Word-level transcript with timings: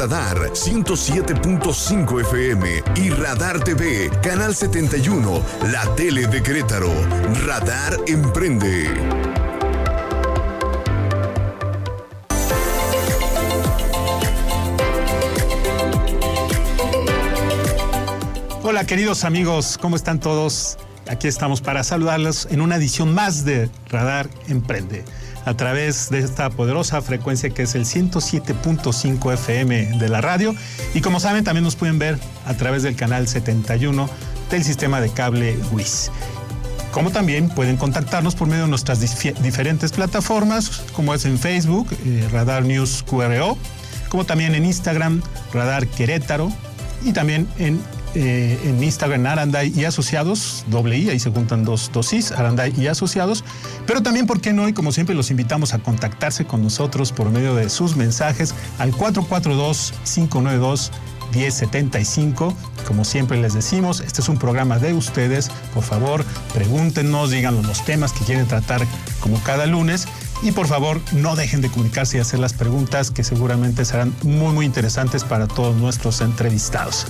Radar 0.00 0.38
107.5 0.54 2.20
FM 2.22 2.82
y 2.96 3.10
Radar 3.10 3.62
TV, 3.62 4.08
Canal 4.22 4.54
71, 4.54 5.42
la 5.70 5.94
tele 5.94 6.26
de 6.26 6.42
Querétaro. 6.42 6.90
Radar 7.44 7.98
Emprende. 8.06 8.88
Hola 18.62 18.86
queridos 18.86 19.24
amigos, 19.24 19.76
¿cómo 19.78 19.96
están 19.96 20.18
todos? 20.18 20.78
Aquí 21.10 21.28
estamos 21.28 21.60
para 21.60 21.84
saludarlos 21.84 22.48
en 22.50 22.62
una 22.62 22.76
edición 22.76 23.12
más 23.12 23.44
de 23.44 23.68
Radar 23.90 24.30
Emprende 24.48 25.04
a 25.44 25.54
través 25.54 26.10
de 26.10 26.18
esta 26.20 26.50
poderosa 26.50 27.00
frecuencia 27.02 27.50
que 27.50 27.62
es 27.62 27.74
el 27.74 27.84
107.5 27.84 29.34
FM 29.34 29.98
de 29.98 30.08
la 30.08 30.20
radio 30.20 30.54
y 30.94 31.00
como 31.00 31.20
saben 31.20 31.44
también 31.44 31.64
nos 31.64 31.76
pueden 31.76 31.98
ver 31.98 32.18
a 32.46 32.54
través 32.54 32.82
del 32.82 32.96
canal 32.96 33.26
71 33.28 34.08
del 34.50 34.64
sistema 34.64 35.00
de 35.00 35.10
cable 35.10 35.56
WIS. 35.72 36.10
Como 36.92 37.10
también 37.10 37.48
pueden 37.48 37.76
contactarnos 37.76 38.34
por 38.34 38.48
medio 38.48 38.64
de 38.64 38.68
nuestras 38.68 39.00
diferentes 39.00 39.92
plataformas, 39.92 40.82
como 40.92 41.14
es 41.14 41.24
en 41.24 41.38
Facebook, 41.38 41.88
eh, 42.04 42.28
Radar 42.32 42.64
News 42.64 43.04
QRO, 43.08 43.56
como 44.08 44.26
también 44.26 44.56
en 44.56 44.64
Instagram, 44.64 45.22
Radar 45.54 45.86
Querétaro, 45.86 46.52
y 47.04 47.12
también 47.12 47.48
en 47.58 47.80
eh, 48.14 48.58
en 48.64 48.82
Instagram 48.82 49.26
Aranday 49.26 49.72
y 49.74 49.84
Asociados, 49.84 50.64
doble 50.68 50.98
I, 50.98 51.10
ahí 51.10 51.18
se 51.20 51.30
juntan 51.30 51.64
dos 51.64 51.90
dosis, 51.92 52.32
Aranday 52.32 52.74
y 52.76 52.86
Asociados. 52.88 53.44
Pero 53.86 54.02
también, 54.02 54.26
¿por 54.26 54.40
qué 54.40 54.52
no? 54.52 54.68
Y 54.68 54.72
como 54.72 54.92
siempre, 54.92 55.14
los 55.14 55.30
invitamos 55.30 55.74
a 55.74 55.78
contactarse 55.78 56.44
con 56.44 56.62
nosotros 56.62 57.12
por 57.12 57.30
medio 57.30 57.54
de 57.54 57.70
sus 57.70 57.96
mensajes 57.96 58.54
al 58.78 58.92
442-592. 58.92 60.90
1075. 61.32 62.54
Como 62.86 63.04
siempre 63.04 63.40
les 63.40 63.54
decimos, 63.54 64.00
este 64.00 64.20
es 64.20 64.28
un 64.28 64.38
programa 64.38 64.78
de 64.78 64.92
ustedes. 64.94 65.50
Por 65.74 65.84
favor, 65.84 66.24
pregúntenos, 66.52 67.30
díganos 67.30 67.66
los 67.66 67.84
temas 67.84 68.12
que 68.12 68.24
quieren 68.24 68.46
tratar 68.46 68.84
como 69.20 69.40
cada 69.42 69.66
lunes. 69.66 70.08
Y 70.42 70.52
por 70.52 70.66
favor, 70.66 71.00
no 71.12 71.36
dejen 71.36 71.60
de 71.60 71.70
comunicarse 71.70 72.16
y 72.16 72.20
hacer 72.20 72.40
las 72.40 72.54
preguntas 72.54 73.10
que 73.10 73.22
seguramente 73.24 73.84
serán 73.84 74.14
muy, 74.22 74.54
muy 74.54 74.66
interesantes 74.66 75.22
para 75.22 75.46
todos 75.46 75.76
nuestros 75.76 76.22
entrevistados. 76.22 77.06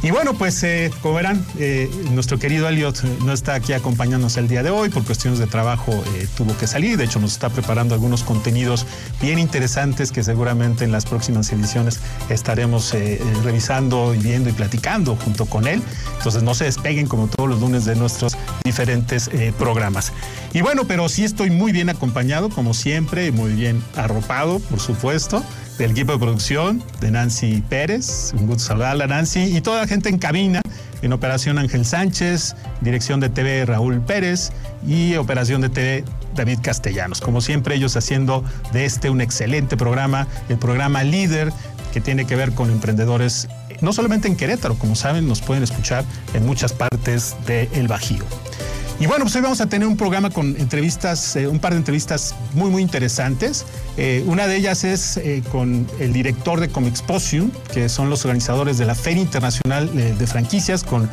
Y 0.00 0.12
bueno, 0.12 0.34
pues 0.34 0.62
eh, 0.62 0.92
como 1.02 1.14
verán, 1.14 1.44
eh, 1.58 1.90
nuestro 2.12 2.38
querido 2.38 2.68
Elliot 2.68 3.02
no 3.24 3.32
está 3.32 3.54
aquí 3.54 3.72
acompañándonos 3.72 4.36
el 4.36 4.46
día 4.46 4.62
de 4.62 4.70
hoy, 4.70 4.90
por 4.90 5.04
cuestiones 5.04 5.40
de 5.40 5.48
trabajo 5.48 5.92
eh, 5.92 6.28
tuvo 6.36 6.56
que 6.56 6.68
salir, 6.68 6.96
de 6.96 7.04
hecho 7.04 7.18
nos 7.18 7.32
está 7.32 7.50
preparando 7.50 7.96
algunos 7.96 8.22
contenidos 8.22 8.86
bien 9.20 9.40
interesantes 9.40 10.12
que 10.12 10.22
seguramente 10.22 10.84
en 10.84 10.92
las 10.92 11.04
próximas 11.04 11.52
ediciones 11.52 11.98
estaremos 12.28 12.94
revisando 13.42 14.14
y 14.14 14.18
viendo 14.18 14.48
y 14.50 14.52
platicando 14.52 15.16
junto 15.16 15.46
con 15.46 15.66
él. 15.66 15.82
Entonces 16.16 16.42
no 16.42 16.54
se 16.54 16.64
despeguen 16.64 17.06
como 17.06 17.26
todos 17.26 17.48
los 17.48 17.60
lunes 17.60 17.84
de 17.84 17.96
nuestros 17.96 18.36
diferentes 18.64 19.30
programas. 19.58 20.12
Y 20.52 20.60
bueno, 20.62 20.86
pero 20.86 21.08
sí 21.08 21.24
estoy 21.24 21.50
muy 21.50 21.72
bien 21.72 21.88
acompañado, 21.88 22.50
como 22.50 22.72
siempre, 22.72 23.32
muy 23.32 23.52
bien 23.52 23.82
arropado, 23.96 24.60
por 24.60 24.80
supuesto 24.80 25.42
del 25.78 25.92
equipo 25.92 26.12
de 26.12 26.18
producción, 26.18 26.82
de 27.00 27.12
Nancy 27.12 27.62
Pérez, 27.68 28.32
un 28.36 28.48
gusto 28.48 28.64
saludarla 28.64 29.06
Nancy, 29.06 29.56
y 29.56 29.60
toda 29.60 29.82
la 29.82 29.86
gente 29.86 30.08
en 30.08 30.18
cabina, 30.18 30.60
en 31.02 31.12
Operación 31.12 31.56
Ángel 31.58 31.84
Sánchez, 31.84 32.56
dirección 32.80 33.20
de 33.20 33.28
TV 33.28 33.64
Raúl 33.64 34.00
Pérez 34.00 34.50
y 34.86 35.14
Operación 35.14 35.60
de 35.60 35.68
TV 35.68 36.04
David 36.34 36.58
Castellanos. 36.62 37.20
Como 37.20 37.40
siempre, 37.40 37.76
ellos 37.76 37.96
haciendo 37.96 38.44
de 38.72 38.84
este 38.84 39.08
un 39.08 39.20
excelente 39.20 39.76
programa, 39.76 40.26
el 40.48 40.58
programa 40.58 41.04
líder 41.04 41.52
que 41.92 42.00
tiene 42.00 42.26
que 42.26 42.34
ver 42.34 42.52
con 42.52 42.70
emprendedores, 42.70 43.48
no 43.80 43.92
solamente 43.92 44.26
en 44.26 44.36
Querétaro, 44.36 44.74
como 44.74 44.96
saben, 44.96 45.28
nos 45.28 45.40
pueden 45.40 45.62
escuchar 45.62 46.04
en 46.34 46.44
muchas 46.44 46.72
partes 46.72 47.36
del 47.46 47.86
Bajío. 47.86 48.24
Y 49.00 49.06
bueno, 49.06 49.24
pues 49.24 49.36
hoy 49.36 49.42
vamos 49.42 49.60
a 49.60 49.68
tener 49.68 49.86
un 49.86 49.96
programa 49.96 50.28
con 50.30 50.56
entrevistas, 50.56 51.36
eh, 51.36 51.46
un 51.46 51.60
par 51.60 51.72
de 51.72 51.78
entrevistas 51.78 52.34
muy, 52.54 52.68
muy 52.68 52.82
interesantes. 52.82 53.64
Eh, 53.96 54.24
una 54.26 54.48
de 54.48 54.56
ellas 54.56 54.82
es 54.82 55.18
eh, 55.18 55.44
con 55.52 55.86
el 56.00 56.12
director 56.12 56.58
de 56.58 56.68
Comexposium, 56.68 57.52
que 57.72 57.88
son 57.88 58.10
los 58.10 58.24
organizadores 58.24 58.76
de 58.76 58.86
la 58.86 58.96
Feria 58.96 59.22
Internacional 59.22 59.88
de 59.94 60.26
Franquicias, 60.26 60.82
con 60.82 61.08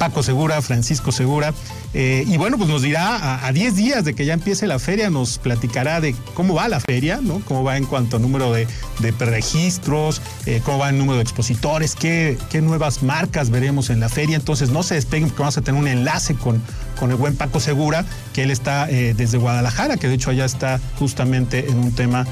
Paco 0.00 0.24
Segura, 0.24 0.60
Francisco 0.62 1.12
Segura. 1.12 1.54
Y 1.94 2.36
bueno, 2.36 2.58
pues 2.58 2.68
nos 2.68 2.82
dirá 2.82 3.46
a 3.46 3.52
10 3.52 3.76
días 3.76 4.04
de 4.04 4.14
que 4.14 4.24
ya 4.24 4.34
empiece 4.34 4.66
la 4.66 4.78
feria, 4.78 5.10
nos 5.10 5.38
platicará 5.38 6.00
de 6.00 6.14
cómo 6.34 6.54
va 6.54 6.68
la 6.68 6.80
feria, 6.80 7.20
¿no? 7.22 7.40
Cómo 7.40 7.64
va 7.64 7.76
en 7.76 7.86
cuanto 7.86 8.16
a 8.16 8.20
número 8.20 8.52
de, 8.52 8.66
de 9.00 9.10
registros, 9.12 10.20
cómo 10.64 10.78
va 10.78 10.90
el 10.90 10.98
número 10.98 11.16
de 11.16 11.22
expositores, 11.22 11.94
qué, 11.94 12.38
qué 12.50 12.60
nuevas 12.60 13.02
marcas 13.02 13.50
veremos 13.50 13.90
en 13.90 14.00
la 14.00 14.08
feria. 14.08 14.36
Entonces 14.36 14.70
no 14.70 14.82
se 14.82 14.94
despeguen 14.94 15.28
porque 15.28 15.40
vamos 15.40 15.58
a 15.58 15.62
tener 15.62 15.80
un 15.80 15.88
enlace 15.88 16.34
con 16.34 16.62
con 16.98 17.10
el 17.10 17.16
buen 17.16 17.36
Paco 17.36 17.60
Segura, 17.60 18.04
que 18.32 18.42
él 18.42 18.50
está 18.50 18.90
eh, 18.90 19.14
desde 19.16 19.38
Guadalajara, 19.38 19.96
que 19.96 20.08
de 20.08 20.14
hecho 20.14 20.30
allá 20.30 20.44
está 20.44 20.80
justamente 20.98 21.68
en 21.68 21.78
un 21.78 21.92
tema 21.92 22.26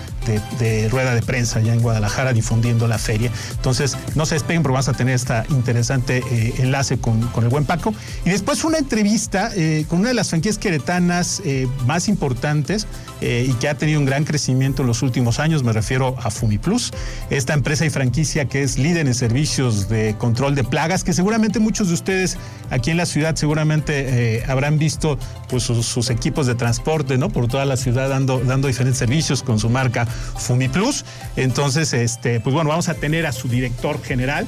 de, 0.58 0.88
rueda 0.88 1.14
de 1.14 1.22
prensa 1.22 1.60
allá 1.60 1.72
en 1.72 1.80
Guadalajara 1.80 2.32
difundiendo 2.32 2.88
la 2.88 2.98
feria. 2.98 3.30
Entonces, 3.52 3.96
no 4.14 4.26
se 4.26 4.34
despeguen 4.34 4.62
porque 4.62 4.72
vamos 4.72 4.88
a 4.88 4.92
tener 4.92 5.14
esta 5.14 5.44
interesante 5.50 6.22
eh, 6.30 6.54
enlace 6.58 6.98
con, 6.98 7.30
el 7.36 7.48
buen 7.48 7.64
Paco. 7.64 7.94
Y 8.24 8.30
después 8.30 8.64
una 8.64 8.78
entrevista 8.78 9.45
eh, 9.54 9.84
con 9.88 10.00
una 10.00 10.08
de 10.08 10.14
las 10.14 10.30
franquicias 10.30 10.58
queretanas 10.58 11.42
más 11.86 12.08
importantes 12.08 12.86
y 13.20 13.52
que 13.54 13.68
ha 13.68 13.74
tenido 13.76 13.98
un 13.98 14.04
gran 14.04 14.24
crecimiento 14.24 14.82
en 14.82 14.88
los 14.88 15.02
últimos 15.02 15.38
años, 15.38 15.62
me 15.62 15.72
refiero 15.72 16.16
a 16.22 16.30
FumiPlus, 16.30 16.92
esta 17.30 17.54
empresa 17.54 17.86
y 17.86 17.90
franquicia 17.90 18.46
que 18.46 18.62
es 18.62 18.78
líder 18.78 19.06
en 19.06 19.14
servicios 19.14 19.88
de 19.88 20.14
control 20.18 20.54
de 20.54 20.64
plagas, 20.64 21.02
que 21.02 21.12
seguramente 21.12 21.58
muchos 21.58 21.88
de 21.88 21.94
ustedes 21.94 22.36
aquí 22.70 22.90
en 22.90 22.98
la 22.98 23.06
ciudad 23.06 23.34
seguramente 23.34 24.44
habrán 24.48 24.78
visto 24.78 25.18
pues, 25.48 25.62
sus, 25.62 26.10
equipos 26.10 26.46
de 26.46 26.54
transporte, 26.54 27.18
¿no? 27.18 27.30
Por 27.30 27.48
toda 27.48 27.64
la 27.64 27.76
ciudad 27.76 28.08
dando, 28.08 28.40
dando 28.40 28.68
diferentes 28.68 28.98
servicios 28.98 29.42
con 29.42 29.58
su 29.58 29.70
marca 29.70 30.06
FumiPlus. 30.06 31.04
Entonces, 31.36 31.92
este, 31.92 32.40
pues 32.40 32.54
bueno, 32.54 32.70
vamos 32.70 32.88
a 32.88 32.94
tener 32.94 33.26
a 33.26 33.32
su 33.32 33.48
director 33.48 34.02
general, 34.02 34.46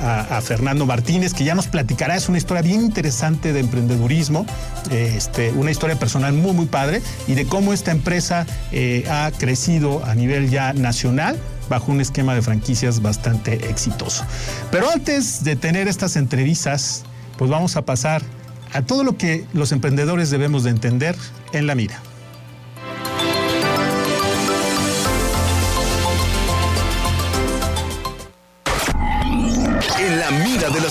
A, 0.00 0.40
Fernando 0.42 0.86
Martínez, 0.86 1.34
que 1.34 1.44
ya 1.44 1.54
nos 1.54 1.66
platicará. 1.66 2.16
Es 2.16 2.28
una 2.28 2.38
historia 2.38 2.62
bien 2.62 2.82
interesante 2.82 3.52
de 3.52 3.60
emprendedurismo, 3.60 4.46
este, 4.90 5.50
una 5.50 5.70
historia 5.70 5.98
personal 5.98 6.32
muy, 6.32 6.52
muy 6.52 6.66
padre 6.66 7.02
y 7.26 7.34
de 7.34 7.46
cómo 7.46 7.72
esta 7.72 7.90
empresa 7.90 8.46
eh, 8.70 9.04
ha 9.10 9.30
crecido 9.36 10.04
a 10.04 10.14
nivel 10.14 10.50
ya 10.50 10.72
nacional 10.72 11.36
bajo 11.68 11.90
un 11.90 12.00
esquema 12.00 12.34
de 12.34 12.42
franquicias 12.42 13.02
bastante 13.02 13.68
exitoso. 13.68 14.24
Pero 14.70 14.88
antes 14.88 15.42
de 15.42 15.56
tener 15.56 15.88
estas 15.88 16.16
entrevistas, 16.16 17.02
pues 17.36 17.50
vamos 17.50 17.76
a 17.76 17.82
pasar 17.82 18.22
a 18.72 18.82
todo 18.82 19.02
lo 19.02 19.16
que 19.16 19.44
los 19.52 19.72
emprendedores 19.72 20.30
debemos 20.30 20.62
de 20.64 20.70
entender 20.70 21.16
en 21.52 21.66
la 21.66 21.74
mira. 21.74 22.00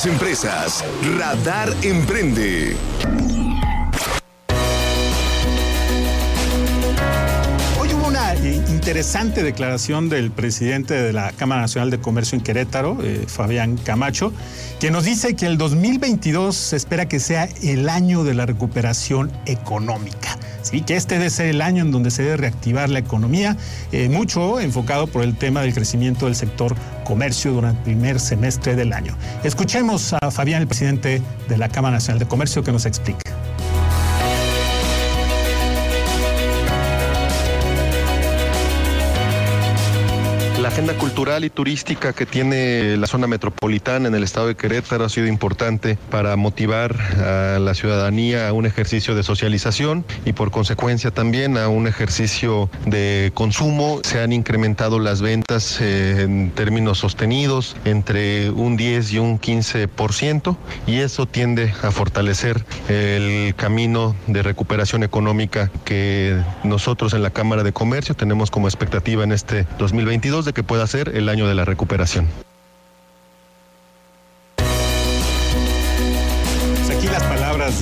Empresas, 0.06 0.84
Radar 1.18 1.74
Emprende. 1.84 2.76
Interesante 8.86 9.42
declaración 9.42 10.10
del 10.10 10.30
presidente 10.30 10.94
de 10.94 11.12
la 11.12 11.32
Cámara 11.32 11.62
Nacional 11.62 11.90
de 11.90 11.98
Comercio 11.98 12.38
en 12.38 12.44
Querétaro, 12.44 13.00
eh, 13.02 13.26
Fabián 13.26 13.78
Camacho, 13.78 14.32
que 14.80 14.92
nos 14.92 15.06
dice 15.06 15.36
que 15.36 15.48
el 15.48 15.58
2022 15.58 16.56
se 16.56 16.76
espera 16.76 17.08
que 17.08 17.20
sea 17.20 17.50
el 17.64 17.90
año 17.90 18.24
de 18.24 18.36
la 18.36 18.46
recuperación 18.46 19.32
económica. 19.48 20.38
¿sí? 20.62 20.82
Que 20.82 20.98
este 20.98 21.16
debe 21.18 21.32
ser 21.32 21.48
el 21.48 21.64
año 21.64 21.82
en 21.82 21.90
donde 21.90 22.12
se 22.12 22.22
debe 22.22 22.38
reactivar 22.38 22.92
la 22.92 23.00
economía, 23.00 23.58
eh, 23.92 24.08
mucho 24.08 24.60
enfocado 24.60 25.08
por 25.08 25.24
el 25.24 25.36
tema 25.36 25.62
del 25.62 25.74
crecimiento 25.74 26.28
del 26.28 26.36
sector 26.36 26.76
comercio 27.06 27.54
durante 27.54 27.80
el 27.80 27.84
primer 27.86 28.20
semestre 28.20 28.76
del 28.76 28.94
año. 28.94 29.18
Escuchemos 29.44 30.14
a 30.14 30.30
Fabián, 30.30 30.62
el 30.62 30.68
presidente 30.68 31.24
de 31.50 31.58
la 31.58 31.70
Cámara 31.70 31.96
Nacional 31.96 32.20
de 32.20 32.28
Comercio, 32.28 32.64
que 32.64 32.72
nos 32.72 32.86
explica. 32.86 33.20
Agenda 40.76 40.98
cultural 40.98 41.46
y 41.46 41.50
turística 41.50 42.12
que 42.12 42.26
tiene 42.26 42.98
la 42.98 43.08
zona 43.08 43.28
metropolitana 43.28 44.10
en 44.10 44.14
el 44.14 44.24
estado 44.24 44.48
de 44.48 44.56
Querétaro 44.56 45.06
ha 45.06 45.10
sido 45.10 45.26
importante 45.26 45.98
para 46.12 46.36
motivar 46.36 47.00
a 47.18 47.60
la 47.60 47.74
ciudadanía 47.74 48.50
a 48.50 48.52
un 48.52 48.66
ejercicio 48.66 49.16
de 49.16 49.24
socialización 49.24 50.04
y 50.26 50.34
por 50.34 50.52
consecuencia 50.52 51.12
también 51.12 51.58
a 51.58 51.70
un 51.70 51.88
ejercicio 51.88 52.70
de 52.86 53.32
consumo. 53.34 54.02
Se 54.04 54.20
han 54.20 54.34
incrementado 54.34 55.00
las 55.00 55.22
ventas 55.22 55.80
eh, 55.80 56.24
en 56.24 56.52
términos 56.52 56.98
sostenidos 56.98 57.78
entre 57.86 58.50
un 58.50 58.76
10 58.76 59.14
y 59.14 59.20
un 59.20 59.40
15% 59.40 60.58
y 60.88 60.98
eso 60.98 61.26
tiende 61.26 61.74
a 61.84 61.92
fortalecer 61.92 62.66
el 62.90 63.56
camino 63.56 64.14
de 64.28 64.44
recuperación 64.44 65.04
económica 65.04 65.72
que 65.86 66.38
nosotros 66.66 67.14
en 67.14 67.24
la 67.24 67.30
Cámara 67.30 67.64
de 67.64 67.72
Comercio 67.72 68.14
tenemos 68.14 68.52
como 68.52 68.68
expectativa 68.68 69.24
en 69.24 69.32
este 69.32 69.66
2022 69.78 70.44
de 70.44 70.52
que 70.52 70.65
pueda 70.66 70.86
ser 70.88 71.16
el 71.16 71.30
año 71.30 71.48
de 71.48 71.56
la 71.56 71.66
recuperación. 71.66 72.28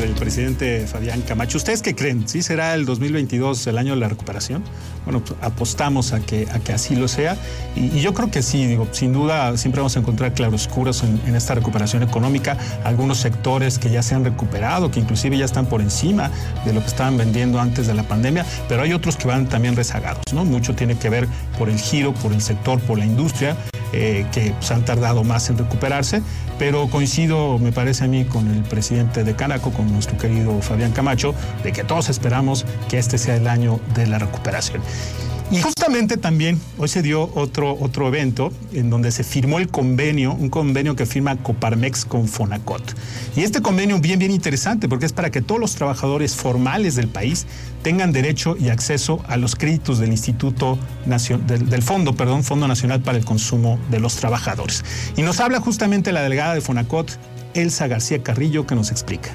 Del 0.03 0.15
presidente 0.15 0.85
Fabián 0.85 1.21
Camacho. 1.21 1.57
¿Ustedes 1.57 1.81
qué 1.81 1.95
creen? 1.95 2.27
¿Sí 2.27 2.41
será 2.41 2.75
el 2.75 2.85
2022 2.85 3.67
el 3.67 3.77
año 3.77 3.93
de 3.93 4.01
la 4.01 4.09
recuperación? 4.09 4.61
Bueno, 5.05 5.23
pues 5.23 5.39
apostamos 5.41 6.11
a 6.11 6.19
que, 6.19 6.45
a 6.51 6.59
que 6.59 6.73
así 6.73 6.95
lo 6.95 7.07
sea. 7.07 7.37
Y, 7.75 8.01
yo 8.01 8.13
creo 8.13 8.29
que 8.29 8.41
sí, 8.41 8.65
digo, 8.65 8.87
sin 8.91 9.13
duda 9.13 9.55
siempre 9.57 9.79
vamos 9.79 9.95
a 9.95 9.99
encontrar 9.99 10.33
claroscuros 10.33 11.03
en, 11.03 11.21
en 11.25 11.35
esta 11.35 11.55
recuperación 11.55 12.03
económica. 12.03 12.57
Algunos 12.83 13.19
sectores 13.19 13.79
que 13.79 13.89
ya 13.89 14.03
se 14.03 14.13
han 14.13 14.25
recuperado, 14.25 14.91
que 14.91 14.99
inclusive 14.99 15.37
ya 15.37 15.45
están 15.45 15.67
por 15.67 15.81
encima 15.81 16.29
de 16.65 16.73
lo 16.73 16.81
que 16.81 16.87
estaban 16.87 17.17
vendiendo 17.17 17.61
antes 17.61 17.87
de 17.87 17.93
la 17.93 18.03
pandemia, 18.03 18.45
pero 18.67 18.83
hay 18.83 18.91
otros 18.91 19.15
que 19.15 19.27
van 19.27 19.47
también 19.47 19.75
rezagados, 19.75 20.23
¿no? 20.33 20.43
Mucho 20.43 20.75
tiene 20.75 20.97
que 20.97 21.09
ver 21.09 21.27
por 21.57 21.69
el 21.69 21.79
giro, 21.79 22.13
por 22.13 22.33
el 22.33 22.41
sector, 22.41 22.79
por 22.81 22.97
la 22.97 23.05
industria. 23.05 23.55
Eh, 23.95 24.25
que 24.31 24.51
pues, 24.51 24.71
han 24.71 24.83
tardado 24.85 25.23
más 25.23 25.51
en 25.51 25.57
recuperarse, 25.59 26.23
pero 26.57 26.89
coincido, 26.89 27.59
me 27.59 27.71
parece 27.71 28.05
a 28.05 28.07
mí, 28.07 28.25
con 28.25 28.47
el 28.51 28.63
presidente 28.63 29.23
de 29.23 29.35
Canaco, 29.35 29.71
con 29.71 29.93
nuestro 29.93 30.17
querido 30.17 30.59
Fabián 30.63 30.93
Camacho, 30.93 31.35
de 31.63 31.71
que 31.71 31.83
todos 31.83 32.09
esperamos 32.09 32.65
que 32.89 32.97
este 32.97 33.19
sea 33.19 33.35
el 33.35 33.47
año 33.47 33.79
de 33.93 34.07
la 34.07 34.17
recuperación. 34.17 34.81
Y 35.51 35.61
justamente 35.61 36.17
también 36.17 36.59
hoy 36.77 36.87
se 36.87 37.01
dio 37.01 37.29
otro, 37.35 37.77
otro 37.79 38.07
evento 38.07 38.51
en 38.73 38.89
donde 38.89 39.11
se 39.11 39.23
firmó 39.23 39.59
el 39.59 39.67
convenio, 39.67 40.33
un 40.33 40.49
convenio 40.49 40.95
que 40.95 41.05
firma 41.05 41.35
Coparmex 41.37 42.05
con 42.05 42.27
Fonacot. 42.27 42.95
Y 43.35 43.41
este 43.41 43.61
convenio 43.61 43.99
bien, 43.99 44.19
bien 44.19 44.31
interesante 44.31 44.89
porque 44.89 45.05
es 45.05 45.13
para 45.13 45.29
que 45.29 45.41
todos 45.41 45.61
los 45.61 45.75
trabajadores 45.75 46.35
formales 46.35 46.95
del 46.95 47.07
país 47.07 47.45
tengan 47.83 48.11
derecho 48.11 48.55
y 48.59 48.69
acceso 48.69 49.21
a 49.27 49.37
los 49.37 49.55
créditos 49.55 49.99
del 49.99 50.11
Instituto 50.11 50.79
del, 51.05 51.69
del 51.69 51.83
Fondo, 51.83 52.15
perdón, 52.15 52.43
Fondo 52.43 52.67
Nacional 52.67 53.01
para 53.01 53.17
el 53.17 53.25
Consumo 53.25 53.77
de 53.91 53.99
los 53.99 54.15
Trabajadores. 54.15 54.83
Y 55.17 55.21
nos 55.21 55.39
habla 55.39 55.59
justamente 55.59 56.11
la 56.11 56.21
delegada 56.21 56.55
de 56.55 56.61
Fonacot, 56.61 57.19
Elsa 57.53 57.87
García 57.87 58.23
Carrillo, 58.23 58.65
que 58.65 58.75
nos 58.75 58.89
explica. 58.89 59.31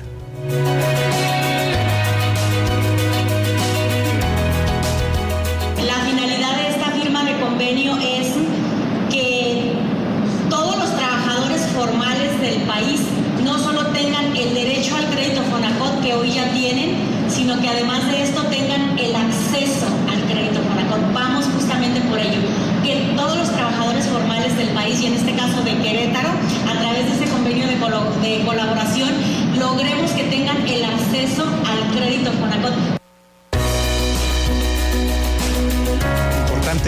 Fonacot 32.24 32.98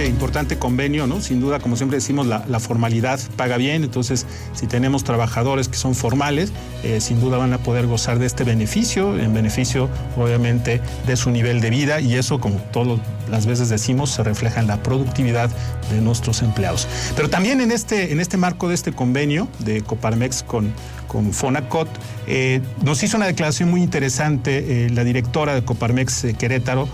importante 0.06 0.58
convenio, 0.58 1.06
¿no? 1.06 1.20
Sin 1.20 1.40
duda, 1.40 1.58
como 1.60 1.76
siempre 1.76 1.96
decimos, 1.96 2.26
la, 2.26 2.60
formalidad 2.60 3.18
paga 3.36 3.56
bien, 3.56 3.84
entonces 3.84 4.26
si 4.52 4.66
tenemos 4.66 5.02
trabajadores 5.02 5.68
que 5.68 5.76
son 5.76 5.94
formales, 5.94 6.52
eh, 6.84 7.00
sin 7.00 7.20
duda 7.20 7.38
van 7.38 7.52
a 7.52 7.58
poder 7.58 7.86
gozar 7.86 8.18
de 8.18 8.26
este 8.26 8.44
beneficio, 8.44 9.18
en 9.18 9.32
beneficio 9.32 9.88
obviamente 10.16 10.80
de 11.06 11.16
su 11.16 11.30
nivel 11.30 11.60
de 11.60 11.70
vida 11.70 12.00
y 12.00 12.14
eso, 12.14 12.38
como 12.38 12.56
todas 12.72 13.00
las 13.30 13.46
veces 13.46 13.70
decimos, 13.70 14.10
se 14.10 14.22
refleja 14.22 14.60
en 14.60 14.66
la 14.66 14.82
productividad 14.82 15.50
de 15.90 16.00
nuestros 16.00 16.42
empleados. 16.42 16.86
Pero 17.16 17.30
también 17.30 17.60
en 17.60 17.72
este, 17.72 18.12
en 18.12 18.20
este 18.20 18.36
marco 18.36 18.68
de 18.68 18.74
este 18.74 18.92
convenio 18.92 19.48
de 19.60 19.80
Coparmex 19.80 20.42
con, 20.42 20.72
con 21.10 21.32
Fonacot, 21.32 21.88
eh, 22.28 22.60
nos 22.84 23.02
hizo 23.02 23.16
una 23.16 23.26
declaración 23.26 23.68
muy 23.68 23.82
interesante 23.82 24.86
eh, 24.86 24.90
la 24.90 25.02
directora 25.02 25.54
de 25.56 25.64
Coparmex 25.64 26.24
eh, 26.24 26.34
Querétaro, 26.34 26.88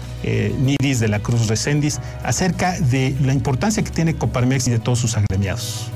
Niris 0.59 1.01
de 1.01 1.09
la 1.09 1.21
Cruz 1.21 1.49
Recendis, 1.49 2.01
acerca 2.25 2.81
de 2.81 3.15
la 3.23 3.35
importancia 3.35 3.85
que 3.85 3.91
tiene 3.91 4.15
Coparmex 4.15 4.69
y 4.69 4.71
de 4.71 4.79
todos 4.79 4.99
sus 4.99 5.17
agremiados. 5.19 5.91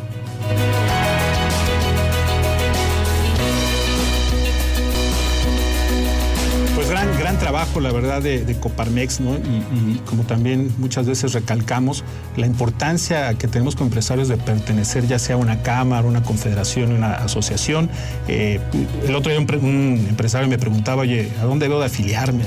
Trabajo, 7.60 7.80
la 7.80 7.92
verdad, 7.92 8.22
de, 8.22 8.56
Coparmex, 8.58 9.20
¿no? 9.20 9.34
Y, 9.34 10.00
como 10.06 10.22
también 10.22 10.72
muchas 10.78 11.06
veces 11.06 11.34
recalcamos, 11.34 12.04
la 12.36 12.46
importancia 12.46 13.34
que 13.34 13.48
tenemos 13.48 13.74
como 13.74 13.88
empresarios 13.88 14.28
de 14.28 14.38
pertenecer 14.38 15.06
ya 15.06 15.18
sea 15.18 15.34
a 15.36 15.38
una 15.38 15.62
cámara, 15.62 16.06
una 16.06 16.22
confederación, 16.22 16.92
una 16.92 17.14
asociación. 17.16 17.90
Eh, 18.28 18.60
el 19.06 19.14
otro 19.14 19.30
día 19.30 19.40
un, 19.40 20.06
empresario 20.08 20.48
me 20.48 20.58
preguntaba, 20.58 21.02
oye, 21.02 21.30
¿a 21.40 21.44
dónde 21.44 21.68
debo 21.68 21.80
de 21.80 21.86
afiliarme? 21.86 22.44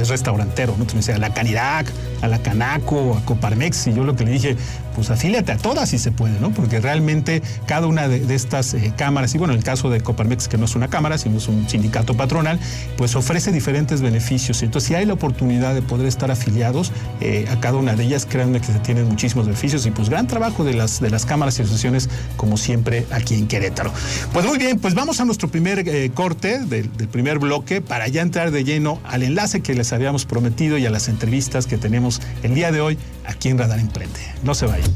Es 0.00 0.08
restaurantero, 0.08 0.74
¿no? 0.76 0.84
me 0.86 0.94
decía, 0.94 1.18
la 1.18 1.32
Canidac, 1.32 1.92
a 2.22 2.28
la 2.28 2.40
Canaco, 2.40 3.16
a 3.16 3.24
Coparmex, 3.24 3.88
y 3.88 3.94
yo 3.94 4.04
lo 4.04 4.16
que 4.16 4.24
le 4.24 4.32
dije, 4.32 4.56
pues 4.94 5.10
afíliate 5.10 5.52
a 5.52 5.56
todas 5.56 5.90
si 5.90 5.98
se 5.98 6.10
puede, 6.10 6.40
¿no? 6.40 6.50
Porque 6.50 6.80
realmente 6.80 7.42
cada 7.66 7.86
una 7.86 8.08
de, 8.08 8.34
estas 8.34 8.74
eh, 8.74 8.92
cámaras, 8.96 9.34
y 9.34 9.38
bueno, 9.38 9.52
en 9.52 9.58
el 9.58 9.64
caso 9.64 9.90
de 9.90 10.00
Coparmex, 10.00 10.48
que 10.48 10.58
no 10.58 10.64
es 10.64 10.74
una 10.74 10.88
cámara, 10.88 11.18
sino 11.18 11.38
es 11.38 11.48
un 11.48 11.68
sindicato 11.68 12.14
patronal, 12.14 12.58
pues 12.96 13.14
ofrece 13.14 13.52
diferentes 13.52 14.00
beneficios. 14.00 14.62
Entonces, 14.62 14.88
si 14.88 14.94
hay 14.94 15.06
la 15.06 15.12
oportunidad 15.12 15.74
de 15.74 15.82
poder 15.82 16.06
estar 16.06 16.30
afiliados 16.30 16.92
eh, 17.20 17.46
a 17.50 17.60
cada 17.60 17.78
una 17.78 17.94
de 17.94 18.04
ellas, 18.04 18.26
créanme 18.26 18.60
que 18.60 18.66
se 18.66 18.78
tienen 18.80 19.06
muchísimos 19.06 19.46
beneficios 19.46 19.86
y 19.86 19.90
pues 19.90 20.08
gran 20.08 20.26
trabajo 20.26 20.64
de 20.64 20.74
las, 20.74 21.00
de 21.00 21.10
las 21.10 21.26
cámaras 21.26 21.58
y 21.58 21.62
asociaciones, 21.62 22.08
como 22.36 22.56
siempre, 22.56 23.06
aquí 23.10 23.34
en 23.34 23.46
Querétaro. 23.46 23.92
Pues 24.32 24.46
muy 24.46 24.58
bien, 24.58 24.78
pues 24.78 24.94
vamos 24.94 25.20
a 25.20 25.24
nuestro 25.24 25.48
primer 25.48 25.88
eh, 25.88 26.10
corte 26.12 26.58
del 26.58 26.88
primer 26.88 27.38
bloque 27.38 27.80
para 27.80 28.08
ya 28.08 28.22
entrar 28.22 28.50
de 28.50 28.64
lleno 28.64 29.00
al 29.04 29.22
enlace 29.22 29.60
que 29.60 29.74
les 29.74 29.92
habíamos 29.92 30.24
prometido 30.24 30.78
y 30.78 30.86
a 30.86 30.90
las 30.90 31.08
entrevistas 31.08 31.66
que 31.66 31.78
tenemos 31.78 32.07
el 32.42 32.54
día 32.54 32.72
de 32.72 32.80
hoy 32.80 32.98
aquí 33.24 33.48
en 33.48 33.58
Radar 33.58 33.78
Emprende. 33.78 34.20
No 34.42 34.54
se 34.54 34.66
vayan. 34.66 34.90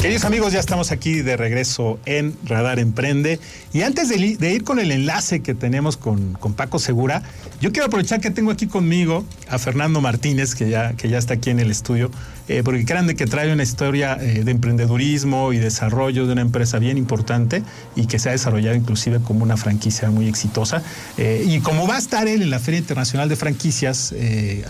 Queridos 0.00 0.24
amigos, 0.24 0.52
ya 0.52 0.60
estamos 0.60 0.92
aquí 0.92 1.22
de 1.22 1.36
regreso 1.36 1.98
en 2.04 2.36
Radar 2.44 2.78
Emprende. 2.78 3.40
Y 3.72 3.82
antes 3.82 4.08
de, 4.08 4.52
ir 4.52 4.62
con 4.62 4.78
el 4.78 4.92
enlace 4.92 5.40
que 5.40 5.52
tenemos 5.52 5.96
con, 5.96 6.34
con, 6.34 6.54
Paco 6.54 6.78
Segura, 6.78 7.22
yo 7.60 7.72
quiero 7.72 7.86
aprovechar 7.86 8.20
que 8.20 8.30
tengo 8.30 8.52
aquí 8.52 8.68
conmigo 8.68 9.24
a 9.48 9.58
Fernando 9.58 10.00
Martínez, 10.00 10.54
que 10.54 10.70
ya, 10.70 10.92
que 10.92 11.08
ya 11.08 11.18
está 11.18 11.34
aquí 11.34 11.50
en 11.50 11.58
el 11.58 11.72
estudio, 11.72 12.12
eh, 12.48 12.62
porque 12.64 12.84
crean 12.84 13.06
de 13.06 13.16
que 13.16 13.26
trae 13.26 13.52
una 13.52 13.62
historia 13.62 14.16
eh, 14.20 14.44
de 14.44 14.50
emprendedurismo 14.50 15.52
y 15.52 15.58
desarrollo 15.58 16.26
de 16.26 16.32
una 16.32 16.42
empresa 16.42 16.78
bien 16.78 16.96
importante 16.96 17.62
y 17.96 18.06
que 18.06 18.18
se 18.18 18.28
ha 18.28 18.32
desarrollado 18.32 18.76
inclusive 18.76 19.20
como 19.20 19.42
una 19.42 19.56
franquicia 19.56 20.10
muy 20.10 20.28
exitosa. 20.28 20.82
Eh, 21.18 21.44
y 21.46 21.60
como 21.60 21.86
va 21.86 21.96
a 21.96 21.98
estar 21.98 22.28
él 22.28 22.42
en 22.42 22.50
la 22.50 22.58
Feria 22.58 22.78
Internacional 22.78 23.28
de 23.28 23.36
Franquicias 23.36 24.14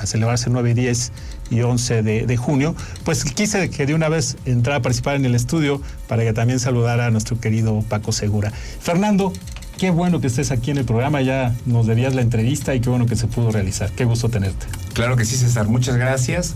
a 0.00 0.06
celebrarse 0.06 0.49
el 0.49 0.54
9, 0.54 0.75
10 0.75 1.12
y 1.50 1.61
11 1.61 2.02
de, 2.02 2.26
de, 2.26 2.37
junio, 2.37 2.75
pues 3.04 3.25
quise 3.25 3.71
que 3.71 3.87
de 3.87 3.95
una 3.95 4.09
vez 4.09 4.37
entrara 4.47 4.78
a 4.78 4.83
participar 4.83 5.16
en 5.16 5.25
el 5.25 5.35
estudio 5.35 5.80
para 6.09 6.23
que 6.25 6.33
también 6.33 6.59
saludara 6.59 7.06
a 7.06 7.11
nuestro 7.11 7.40
querido 7.40 7.83
Paco 7.88 8.12
Segura. 8.12 8.52
Fernando, 8.80 9.33
Qué 9.78 9.90
bueno 9.90 10.23
que 10.23 10.28
estés 10.28 10.52
aquí 10.52 10.71
en 10.71 10.78
el 10.78 10.87
programa, 10.87 11.21
ya 11.21 11.54
nos 11.66 11.87
debías 11.87 12.14
la 12.14 12.23
entrevista 12.23 12.75
y 12.75 12.80
qué 12.80 12.88
bueno 12.88 13.04
que 13.04 13.14
se 13.14 13.26
pudo 13.26 13.50
realizar. 13.52 13.90
Qué 13.92 14.06
gusto 14.06 14.30
tenerte. 14.30 14.64
Claro 14.95 15.16
que 15.16 15.26
sí, 15.26 15.37
César, 15.37 15.68
muchas 15.68 15.97
gracias. 15.97 16.54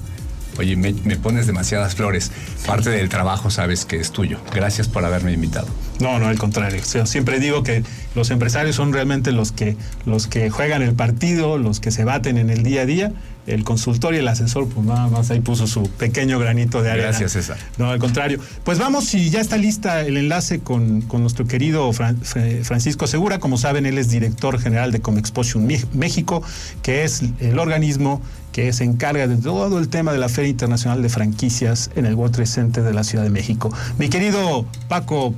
Oye, 0.59 0.77
me, 0.77 0.93
pones 1.17 1.47
demasiadas 1.47 1.95
flores. 1.95 2.31
Parte 2.67 2.91
del 2.91 3.09
trabajo 3.09 3.51
sabes 3.51 3.85
que 3.85 3.97
es 3.97 4.11
tuyo. 4.11 4.39
Gracias 4.55 4.89
por 4.89 5.05
haberme 5.05 5.33
invitado. 5.33 5.69
No, 6.01 6.19
no, 6.19 6.27
al 6.27 6.39
contrario. 6.39 6.83
siempre 7.05 7.41
digo 7.41 7.63
que 7.63 7.83
los 8.15 8.31
empresarios 8.31 8.77
son 8.77 8.93
realmente 8.93 9.33
los 9.33 9.53
que, 9.53 9.77
los 10.07 10.27
que 10.27 10.51
juegan 10.51 10.83
el 10.83 10.95
partido, 10.95 11.59
los 11.59 11.81
que 11.81 11.91
se 11.91 12.05
baten 12.05 12.39
en 12.39 12.51
el 12.51 12.63
día 12.63 12.83
a 12.83 12.87
día. 12.87 13.13
El 13.47 13.65
consultor 13.65 14.15
y 14.15 14.19
el 14.19 14.29
asesor, 14.29 14.69
pues 14.69 14.87
nada 14.87 15.09
más 15.09 15.31
ahí 15.31 15.41
puso 15.41 15.67
su 15.67 15.91
pequeño 15.91 16.39
granito 16.39 16.83
de 16.83 16.91
arena. 16.91 17.09
Gracias, 17.09 17.33
César. 17.33 17.57
No, 17.79 17.91
al 17.91 17.99
contrario. 17.99 18.39
Pues 18.65 18.79
vamos, 18.79 19.07
si 19.07 19.31
ya 19.31 19.41
está 19.41 19.57
lista 19.57 20.03
el 20.03 20.19
enlace 20.19 20.61
con, 20.61 21.09
nuestro 21.09 21.47
querido 21.47 21.91
Francisco 21.93 23.07
Segura. 23.07 23.39
Como 23.39 23.57
saben, 23.57 23.87
él 23.87 23.99
es 23.99 24.11
director 24.11 24.61
general 24.61 24.93
de 24.93 25.01
Comexposition 25.01 25.67
México, 25.95 26.43
que 26.83 27.05
es 27.05 27.23
el 27.41 27.59
organismo 27.59 28.21
que 28.53 28.73
se 28.73 28.85
encarga 28.85 29.27
de 29.27 29.37
todo 29.37 29.79
el 29.79 29.89
tema 29.89 30.13
de 30.13 30.19
la 30.19 30.29
Feria 30.29 30.51
Internacional 30.51 31.03
de 31.03 31.09
Franquicias 31.09 31.91
en 31.95 32.07
el 32.07 32.15
World 32.15 32.35
Trade 32.35 32.47
Center 32.47 32.85
de 32.85 32.93
la 32.93 33.05
Ciudad 33.05 33.25
de 33.25 33.31
México. 33.31 33.73
Mi 33.99 34.09
querido 34.09 34.65
Paco, 34.89 35.35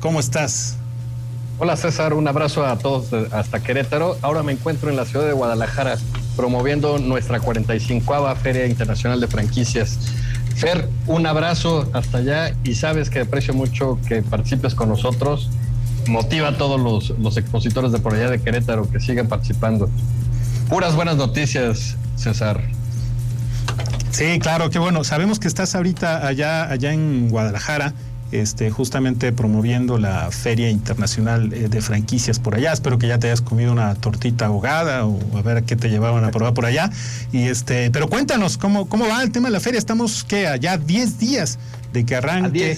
¿cómo 0.00 0.20
estás? 0.20 0.76
Hola 1.58 1.76
César, 1.76 2.12
un 2.12 2.28
abrazo 2.28 2.66
a 2.66 2.76
todos 2.76 3.12
hasta 3.32 3.62
Querétaro. 3.62 4.18
Ahora 4.20 4.42
me 4.42 4.52
encuentro 4.52 4.90
en 4.90 4.96
la 4.96 5.06
ciudad 5.06 5.26
de 5.26 5.32
Guadalajara 5.32 5.96
promoviendo 6.36 6.98
nuestra 6.98 7.40
45 7.40 8.36
Feria 8.36 8.66
Internacional 8.66 9.20
de 9.20 9.26
Franquicias. 9.26 9.98
Fer, 10.54 10.88
un 11.06 11.26
abrazo 11.26 11.88
hasta 11.92 12.18
allá 12.18 12.54
y 12.62 12.74
sabes 12.74 13.10
que 13.10 13.20
aprecio 13.20 13.54
mucho 13.54 13.98
que 14.06 14.22
participes 14.22 14.74
con 14.74 14.88
nosotros. 14.88 15.50
Motiva 16.08 16.48
a 16.48 16.56
todos 16.58 16.80
los, 16.80 17.18
los 17.18 17.36
expositores 17.36 17.90
de 17.90 17.98
por 17.98 18.14
allá 18.14 18.30
de 18.30 18.40
Querétaro 18.40 18.88
que 18.90 19.00
sigan 19.00 19.26
participando. 19.26 19.88
Puras 20.68 20.94
buenas 20.94 21.16
noticias, 21.16 21.96
César. 22.16 22.62
Sí, 24.10 24.38
claro, 24.38 24.70
qué 24.70 24.78
bueno. 24.78 25.04
Sabemos 25.04 25.38
que 25.38 25.48
estás 25.48 25.74
ahorita 25.74 26.26
allá, 26.26 26.70
allá 26.70 26.92
en 26.92 27.28
Guadalajara. 27.28 27.92
Este, 28.32 28.72
justamente 28.72 29.30
promoviendo 29.30 29.98
la 29.98 30.32
Feria 30.32 30.68
Internacional 30.68 31.52
eh, 31.52 31.68
de 31.68 31.80
Franquicias 31.80 32.40
por 32.40 32.56
allá. 32.56 32.72
Espero 32.72 32.98
que 32.98 33.06
ya 33.06 33.18
te 33.20 33.28
hayas 33.28 33.40
comido 33.40 33.70
una 33.70 33.94
tortita 33.94 34.46
ahogada 34.46 35.06
o 35.06 35.16
a 35.38 35.42
ver 35.42 35.58
a 35.58 35.62
qué 35.62 35.76
te 35.76 35.90
llevaban 35.90 36.24
a 36.24 36.32
probar 36.32 36.52
por 36.52 36.66
allá. 36.66 36.90
Y 37.30 37.42
este, 37.42 37.90
pero 37.92 38.08
cuéntanos, 38.08 38.58
¿cómo, 38.58 38.88
cómo 38.88 39.06
va 39.06 39.22
el 39.22 39.30
tema 39.30 39.46
de 39.46 39.52
la 39.52 39.60
feria? 39.60 39.78
Estamos, 39.78 40.24
¿qué? 40.24 40.48
Allá 40.48 40.76
10 40.76 41.18
días 41.18 41.58
de 41.92 42.04
que 42.04 42.16
arranque. 42.16 42.76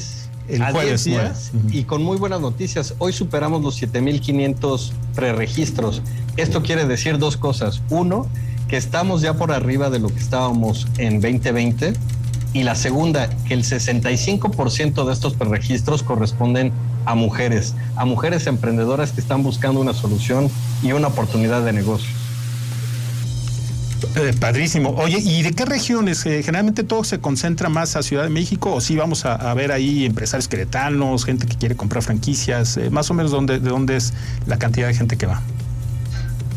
El 0.48 0.64
jueves 0.64 1.04
días, 1.04 1.52
y 1.70 1.82
con 1.82 2.02
muy 2.02 2.16
buenas 2.16 2.40
noticias. 2.40 2.94
Hoy 2.96 3.12
superamos 3.12 3.62
los 3.62 3.82
7.500 3.82 4.92
preregistros. 5.14 6.00
Esto 6.38 6.62
quiere 6.62 6.86
decir 6.86 7.18
dos 7.18 7.36
cosas. 7.36 7.82
Uno, 7.90 8.26
que 8.68 8.76
estamos 8.76 9.22
ya 9.22 9.34
por 9.34 9.50
arriba 9.50 9.90
de 9.90 9.98
lo 9.98 10.08
que 10.08 10.18
estábamos 10.18 10.86
en 10.98 11.20
2020 11.20 11.94
y 12.52 12.62
la 12.62 12.74
segunda, 12.74 13.28
que 13.46 13.54
el 13.54 13.64
65% 13.64 15.06
de 15.06 15.12
estos 15.12 15.34
preregistros 15.34 16.02
corresponden 16.02 16.72
a 17.04 17.14
mujeres, 17.14 17.74
a 17.96 18.04
mujeres 18.04 18.46
emprendedoras 18.46 19.12
que 19.12 19.20
están 19.20 19.42
buscando 19.42 19.80
una 19.80 19.94
solución 19.94 20.50
y 20.82 20.92
una 20.92 21.08
oportunidad 21.08 21.62
de 21.64 21.72
negocio. 21.72 22.08
Eh, 24.16 24.32
padrísimo. 24.38 24.90
Oye, 24.90 25.18
¿y 25.18 25.42
de 25.42 25.52
qué 25.52 25.64
regiones? 25.64 26.24
Eh, 26.24 26.42
generalmente 26.42 26.84
todo 26.84 27.02
se 27.04 27.18
concentra 27.20 27.68
más 27.68 27.96
a 27.96 28.02
Ciudad 28.02 28.22
de 28.22 28.30
México 28.30 28.72
o 28.72 28.80
sí 28.80 28.96
vamos 28.96 29.24
a, 29.24 29.52
ver 29.54 29.72
ahí 29.72 30.04
empresarios 30.04 30.46
queretanos, 30.48 31.24
gente 31.24 31.46
que 31.46 31.56
quiere 31.56 31.76
comprar 31.76 32.02
franquicias, 32.02 32.76
eh, 32.76 32.90
más 32.90 33.10
o 33.10 33.14
menos 33.14 33.32
dónde, 33.32 33.58
de 33.58 33.68
dónde 33.70 33.96
es 33.96 34.12
la 34.46 34.58
cantidad 34.58 34.86
de 34.86 34.94
gente 34.94 35.16
que 35.16 35.26
va. 35.26 35.42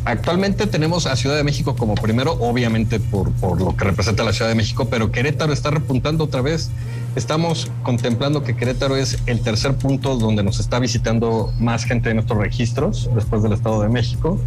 Actualmente 0.04 0.66
tenemos 0.66 1.06
a 1.06 1.16
Ciudad 1.16 1.36
de 1.36 1.44
México 1.44 1.76
como 1.76 1.94
primero, 1.94 2.34
obviamente 2.40 3.00
por, 3.00 3.32
por, 3.34 3.62
lo 3.62 3.78
que 3.78 3.84
representa 3.84 4.24
la 4.24 4.34
Ciudad 4.34 4.50
de 4.50 4.56
México, 4.56 4.88
pero 4.90 5.12
Querétaro 5.12 5.54
está 5.54 5.70
repuntando 5.70 6.24
otra 6.24 6.42
vez. 6.42 6.72
Estamos 7.16 7.70
contemplando 7.84 8.42
que 8.42 8.56
Querétaro 8.56 8.96
es 8.96 9.20
el 9.28 9.42
tercer 9.42 9.76
punto 9.76 10.18
donde 10.18 10.42
nos 10.42 10.60
está 10.60 10.80
visitando 10.80 11.54
más 11.60 11.84
gente 11.84 12.10
en 12.10 12.16
nuestros 12.16 12.40
registros 12.40 13.12
después 13.14 13.44
del 13.44 13.54
Estado 13.54 13.82
de 13.84 13.90
México, 13.90 14.40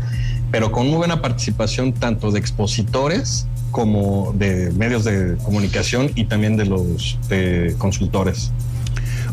pero 0.51 0.73
con 0.73 0.89
muy 0.89 0.97
buena 0.97 1.23
participación 1.23 1.93
tanto 1.93 2.33
de 2.33 2.41
expositores 2.41 3.47
como 3.71 4.33
de 4.37 4.73
medios 4.73 5.05
de 5.05 5.37
comunicación 5.45 6.11
y 6.17 6.25
también 6.25 6.57
de 6.57 6.65
los 6.65 7.19
consultores. 7.79 8.51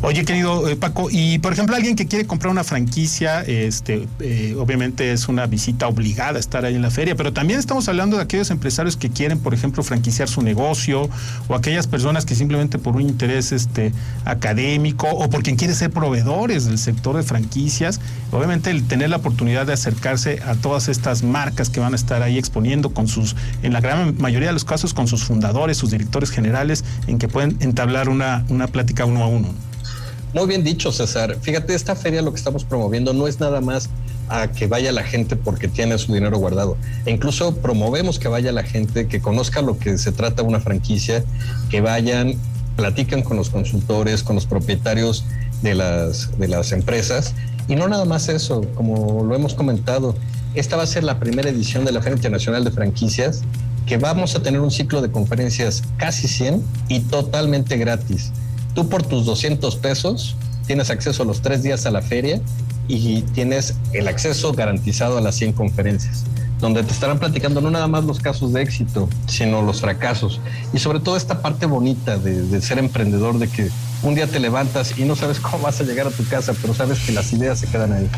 Oye, 0.03 0.25
querido 0.25 0.67
eh, 0.67 0.75
Paco, 0.75 1.10
y 1.12 1.38
por 1.38 1.53
ejemplo, 1.53 1.75
alguien 1.75 1.96
que 1.96 2.08
quiere 2.08 2.25
comprar 2.25 2.51
una 2.51 2.63
franquicia, 2.63 3.41
este, 3.41 4.08
eh, 4.20 4.55
obviamente 4.58 5.12
es 5.12 5.27
una 5.27 5.46
visita 5.46 5.88
obligada 5.88 6.38
a 6.38 6.39
estar 6.39 6.65
ahí 6.65 6.74
en 6.74 6.81
la 6.81 6.89
feria, 6.89 7.15
pero 7.15 7.34
también 7.34 7.60
estamos 7.60 7.88
hablando 7.88 8.17
de 8.17 8.24
aquellos 8.24 8.50
empresarios 8.50 8.98
que 8.98 9.12
quieren, 9.12 9.38
por 9.38 9.53
ejemplo, 9.53 9.84
franquiciar 9.84 10.27
su 10.27 10.41
negocio, 10.41 11.08
o 11.48 11.53
aquellas 11.53 11.86
personas 11.86 12.25
que 12.25 12.34
simplemente 12.34 12.79
por 12.79 12.96
un 12.96 13.03
interés 13.03 13.51
este, 13.51 13.93
académico 14.25 15.08
o 15.08 15.29
por 15.29 15.43
quien 15.43 15.55
quiere 15.55 15.75
ser 15.75 15.91
proveedores 15.91 16.65
del 16.65 16.79
sector 16.79 17.15
de 17.15 17.22
franquicias, 17.22 18.00
obviamente 18.31 18.72
el 18.72 18.88
tener 18.88 19.12
la 19.12 19.17
oportunidad 19.17 19.67
de 19.67 19.74
acercarse 19.74 20.41
a 20.43 20.55
todas 20.55 20.89
estas 20.89 21.22
marcas 21.22 21.70
que 21.70 21.79
van 21.79 21.93
a 21.93 21.96
estar 21.96 22.24
ahí 22.24 22.39
exponiendo 22.39 22.89
con 22.89 23.08
sus, 23.08 23.36
en 23.62 23.72
la 23.72 23.81
gran 23.81 24.17
mayoría 24.17 24.48
de 24.48 24.53
los 24.53 24.65
casos, 24.65 24.96
con 24.96 25.08
sus 25.08 25.24
fundadores, 25.24 25.77
sus 25.77 25.91
directores 25.91 26.31
generales, 26.31 26.84
en 27.05 27.20
que 27.20 27.27
pueden 27.27 27.58
entablar 27.60 28.10
una, 28.10 28.46
una 28.50 28.65
plática 28.65 29.05
uno 29.05 29.24
a 29.24 29.27
uno. 29.27 29.71
Muy 30.34 30.48
bien 30.48 30.64
dicho, 30.64 30.94
César. 30.94 31.38
Fíjate, 31.42 31.76
esta 31.76 31.94
feria 31.94 32.22
lo 32.22 32.32
que 32.32 32.38
estamos 32.38 32.64
promoviendo 32.64 33.14
no 33.14 33.28
es 33.28 33.42
nada 33.42 33.60
más 33.60 33.90
a 34.30 34.48
que 34.48 34.66
vaya 34.66 34.94
la 34.94 35.04
gente 35.04 35.36
porque 35.36 35.68
tiene 35.68 35.98
su 35.98 36.14
dinero 36.14 36.38
guardado. 36.38 36.78
E 37.06 37.12
incluso 37.12 37.58
promovemos 37.58 38.18
que 38.18 38.30
vaya 38.30 38.54
la 38.54 38.64
gente 38.64 39.08
que 39.08 39.20
conozca 39.20 39.62
lo 39.62 39.78
que 39.78 39.98
se 39.98 40.14
trata 40.14 40.42
una 40.42 40.62
franquicia, 40.62 41.26
que 41.70 41.82
vayan, 41.82 42.36
platican 42.78 43.24
con 43.24 43.36
los 43.36 43.50
consultores, 43.50 44.24
con 44.24 44.36
los 44.36 44.46
propietarios 44.46 45.26
de 45.62 45.76
las, 45.76 46.38
de 46.40 46.48
las 46.48 46.72
empresas. 46.72 47.34
Y 47.68 47.76
no 47.76 47.90
nada 47.90 48.06
más 48.06 48.30
eso, 48.30 48.62
como 48.74 49.26
lo 49.26 49.36
hemos 49.36 49.54
comentado, 49.54 50.16
esta 50.56 50.78
va 50.78 50.84
a 50.84 50.88
ser 50.88 51.04
la 51.04 51.20
primera 51.20 51.50
edición 51.50 51.84
de 51.84 51.92
la 51.92 52.02
Feria 52.02 52.16
Internacional 52.16 52.64
de 52.64 52.72
Franquicias, 52.72 53.42
que 53.86 53.98
vamos 53.98 54.34
a 54.36 54.42
tener 54.42 54.62
un 54.62 54.72
ciclo 54.72 55.02
de 55.02 55.12
conferencias 55.12 55.84
casi 55.98 56.30
100 56.30 56.64
y 56.88 57.02
totalmente 57.02 57.76
gratis. 57.76 58.32
Tú 58.74 58.88
por 58.88 59.04
tus 59.04 59.25
200 59.25 59.75
pesos 59.78 60.36
tienes 60.66 60.90
acceso 60.90 61.24
a 61.24 61.25
los 61.25 61.42
tres 61.42 61.63
días 61.63 61.86
a 61.86 61.92
la 61.92 62.01
feria 62.01 62.42
y 62.88 63.22
tienes 63.34 63.75
el 63.94 64.08
acceso 64.08 64.54
garantizado 64.54 65.18
a 65.18 65.22
las 65.22 65.36
100 65.36 65.54
conferencias, 65.54 66.24
donde 66.60 66.84
te 66.84 66.92
estarán 66.92 67.20
platicando 67.20 67.62
no 67.62 67.72
nada 67.72 67.88
más 67.88 68.04
los 68.06 68.20
casos 68.20 68.54
de 68.54 68.62
éxito, 68.62 69.10
sino 69.28 69.62
los 69.62 69.82
fracasos. 69.82 70.40
Y 70.74 70.80
sobre 70.80 71.00
todo 71.00 71.18
esta 71.18 71.42
parte 71.42 71.66
bonita 71.66 72.18
de, 72.18 72.62
ser 72.62 72.80
emprendedor, 72.80 73.38
de 73.40 73.48
que 73.50 73.70
un 74.04 74.16
día 74.16 74.28
te 74.28 74.40
levantas 74.40 74.98
y 74.98 75.04
no 75.04 75.16
sabes 75.16 75.40
cómo 75.40 75.60
vas 75.60 75.80
a 75.82 75.84
llegar 75.84 76.08
a 76.08 76.12
tu 76.12 76.25
casa, 76.25 76.54
pero 76.62 76.74
sabes 76.74 77.00
que 77.00 77.12
las 77.12 77.32
ideas 77.34 77.60
se 77.60 77.68
quedan 77.68 77.94
ahí. 77.94 78.10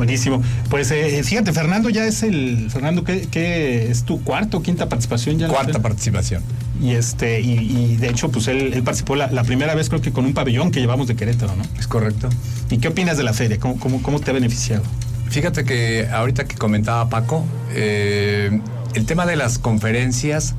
Buenísimo. 0.00 0.42
Pues 0.70 0.90
eh, 0.92 1.22
fíjate, 1.22 1.52
Fernando 1.52 1.90
ya 1.90 2.06
es 2.06 2.22
el. 2.22 2.70
Fernando, 2.70 3.04
¿qué, 3.04 3.88
es 3.90 4.04
tu 4.04 4.24
cuarta 4.24 4.56
o 4.56 4.62
quinta 4.62 4.88
participación 4.88 5.38
ya? 5.38 5.46
Cuarta 5.46 5.82
participación. 5.82 6.42
Y 6.80 6.92
este, 6.92 7.42
y, 7.42 7.96
de 7.96 8.08
hecho, 8.08 8.30
pues 8.30 8.48
él, 8.48 8.82
participó 8.82 9.14
la, 9.14 9.42
primera 9.42 9.74
vez, 9.74 9.90
creo 9.90 10.00
que 10.00 10.10
con 10.10 10.24
un 10.24 10.32
pabellón 10.32 10.70
que 10.70 10.80
llevamos 10.80 11.06
de 11.06 11.16
Querétaro, 11.16 11.54
¿no? 11.54 11.64
Es 11.78 11.86
correcto. 11.86 12.30
¿Y 12.70 12.78
qué 12.78 12.88
opinas 12.88 13.18
de 13.18 13.24
la 13.24 13.34
feria? 13.34 13.58
¿Cómo, 13.58 13.76
cómo, 13.78 14.20
te 14.20 14.30
ha 14.30 14.32
beneficiado? 14.32 14.82
Fíjate 15.28 15.66
que 15.66 16.08
ahorita 16.10 16.46
que 16.46 16.56
comentaba 16.56 17.10
Paco, 17.10 17.44
eh, 17.74 18.58
el 18.94 19.04
tema 19.04 19.26
de 19.26 19.36
las 19.36 19.58
conferencias 19.58 20.54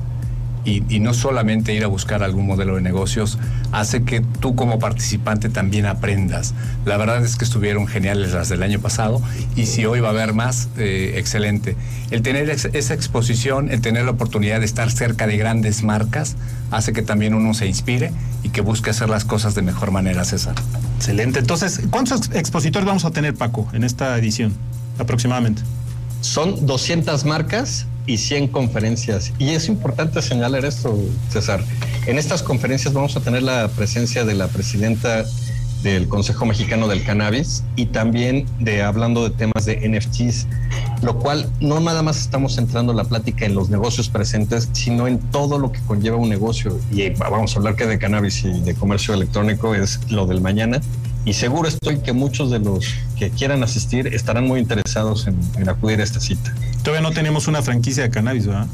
y, 0.64 1.00
no 1.00 1.14
solamente 1.14 1.74
ir 1.74 1.84
a 1.84 1.88
buscar 1.88 2.22
algún 2.22 2.46
modelo 2.46 2.76
de 2.76 2.82
negocios, 2.82 3.38
hace 3.72 4.04
que 4.04 4.20
tú 4.20 4.54
como 4.54 4.78
participante 4.78 5.48
también 5.48 5.86
aprendas. 5.86 6.54
La 6.84 6.96
verdad 6.96 7.24
es 7.24 7.36
que 7.36 7.44
estuvieron 7.44 7.86
geniales 7.86 8.32
las 8.32 8.48
del 8.48 8.62
año 8.62 8.78
pasado 8.78 9.20
y 9.56 9.66
si 9.66 9.84
hoy 9.86 10.00
va 10.00 10.08
a 10.08 10.10
haber 10.12 10.34
más, 10.34 10.68
eh, 10.76 11.14
excelente. 11.16 11.76
El 12.10 12.22
tener 12.22 12.48
esa 12.50 12.94
exposición, 12.94 13.70
el 13.70 13.80
tener 13.80 14.04
la 14.04 14.12
oportunidad 14.12 14.60
de 14.60 14.66
estar 14.66 14.90
cerca 14.90 15.26
de 15.26 15.36
grandes 15.36 15.82
marcas, 15.82 16.36
hace 16.70 16.92
que 16.92 17.02
también 17.02 17.34
uno 17.34 17.54
se 17.54 17.66
inspire 17.66 18.12
y 18.42 18.50
que 18.50 18.60
busque 18.60 18.90
hacer 18.90 19.08
las 19.08 19.24
cosas 19.24 19.54
de 19.54 19.62
mejor 19.62 19.90
manera, 19.90 20.24
César. 20.24 20.54
Excelente. 20.96 21.40
Entonces, 21.40 21.80
¿cuántos 21.90 22.30
expositores 22.32 22.86
vamos 22.86 23.04
a 23.04 23.10
tener, 23.10 23.34
Paco, 23.34 23.68
en 23.72 23.84
esta 23.84 24.16
edición 24.16 24.52
aproximadamente? 24.98 25.62
Son 26.22 26.66
200 26.66 27.24
marcas 27.24 27.86
y 28.06 28.16
100 28.16 28.48
conferencias. 28.48 29.32
Y 29.38 29.50
es 29.50 29.68
importante 29.68 30.22
señalar 30.22 30.64
esto, 30.64 30.96
César. 31.28 31.62
En 32.06 32.16
estas 32.16 32.44
conferencias 32.44 32.94
vamos 32.94 33.16
a 33.16 33.20
tener 33.20 33.42
la 33.42 33.68
presencia 33.68 34.24
de 34.24 34.34
la 34.34 34.46
presidenta 34.46 35.24
del 35.82 36.08
Consejo 36.08 36.46
Mexicano 36.46 36.86
del 36.86 37.02
Cannabis 37.02 37.64
y 37.74 37.86
también 37.86 38.46
de 38.60 38.82
hablando 38.82 39.28
de 39.28 39.30
temas 39.30 39.64
de 39.64 39.76
NFTs, 39.88 40.46
lo 41.02 41.18
cual 41.18 41.50
no 41.60 41.80
nada 41.80 42.04
más 42.04 42.20
estamos 42.20 42.54
centrando 42.54 42.92
la 42.92 43.02
plática 43.02 43.44
en 43.44 43.56
los 43.56 43.68
negocios 43.68 44.08
presentes, 44.08 44.68
sino 44.72 45.08
en 45.08 45.18
todo 45.18 45.58
lo 45.58 45.72
que 45.72 45.80
conlleva 45.80 46.18
un 46.18 46.28
negocio. 46.28 46.78
Y 46.92 47.10
vamos 47.10 47.56
a 47.56 47.58
hablar 47.58 47.74
que 47.74 47.86
de 47.86 47.98
cannabis 47.98 48.44
y 48.44 48.60
de 48.60 48.74
comercio 48.76 49.12
electrónico 49.12 49.74
es 49.74 49.98
lo 50.08 50.26
del 50.26 50.40
mañana 50.40 50.80
y 51.24 51.34
seguro 51.34 51.68
estoy 51.68 51.98
que 51.98 52.12
muchos 52.12 52.50
de 52.50 52.58
los 52.58 52.86
que 53.16 53.30
quieran 53.30 53.62
asistir 53.62 54.08
estarán 54.08 54.46
muy 54.46 54.60
interesados 54.60 55.26
en, 55.26 55.68
acudir 55.68 56.00
a 56.00 56.04
esta 56.04 56.20
cita. 56.20 56.52
Todavía 56.82 57.08
no 57.08 57.14
tenemos 57.14 57.46
una 57.46 57.62
franquicia 57.62 58.02
de 58.02 58.10
cannabis, 58.10 58.46
¿verdad? 58.46 58.66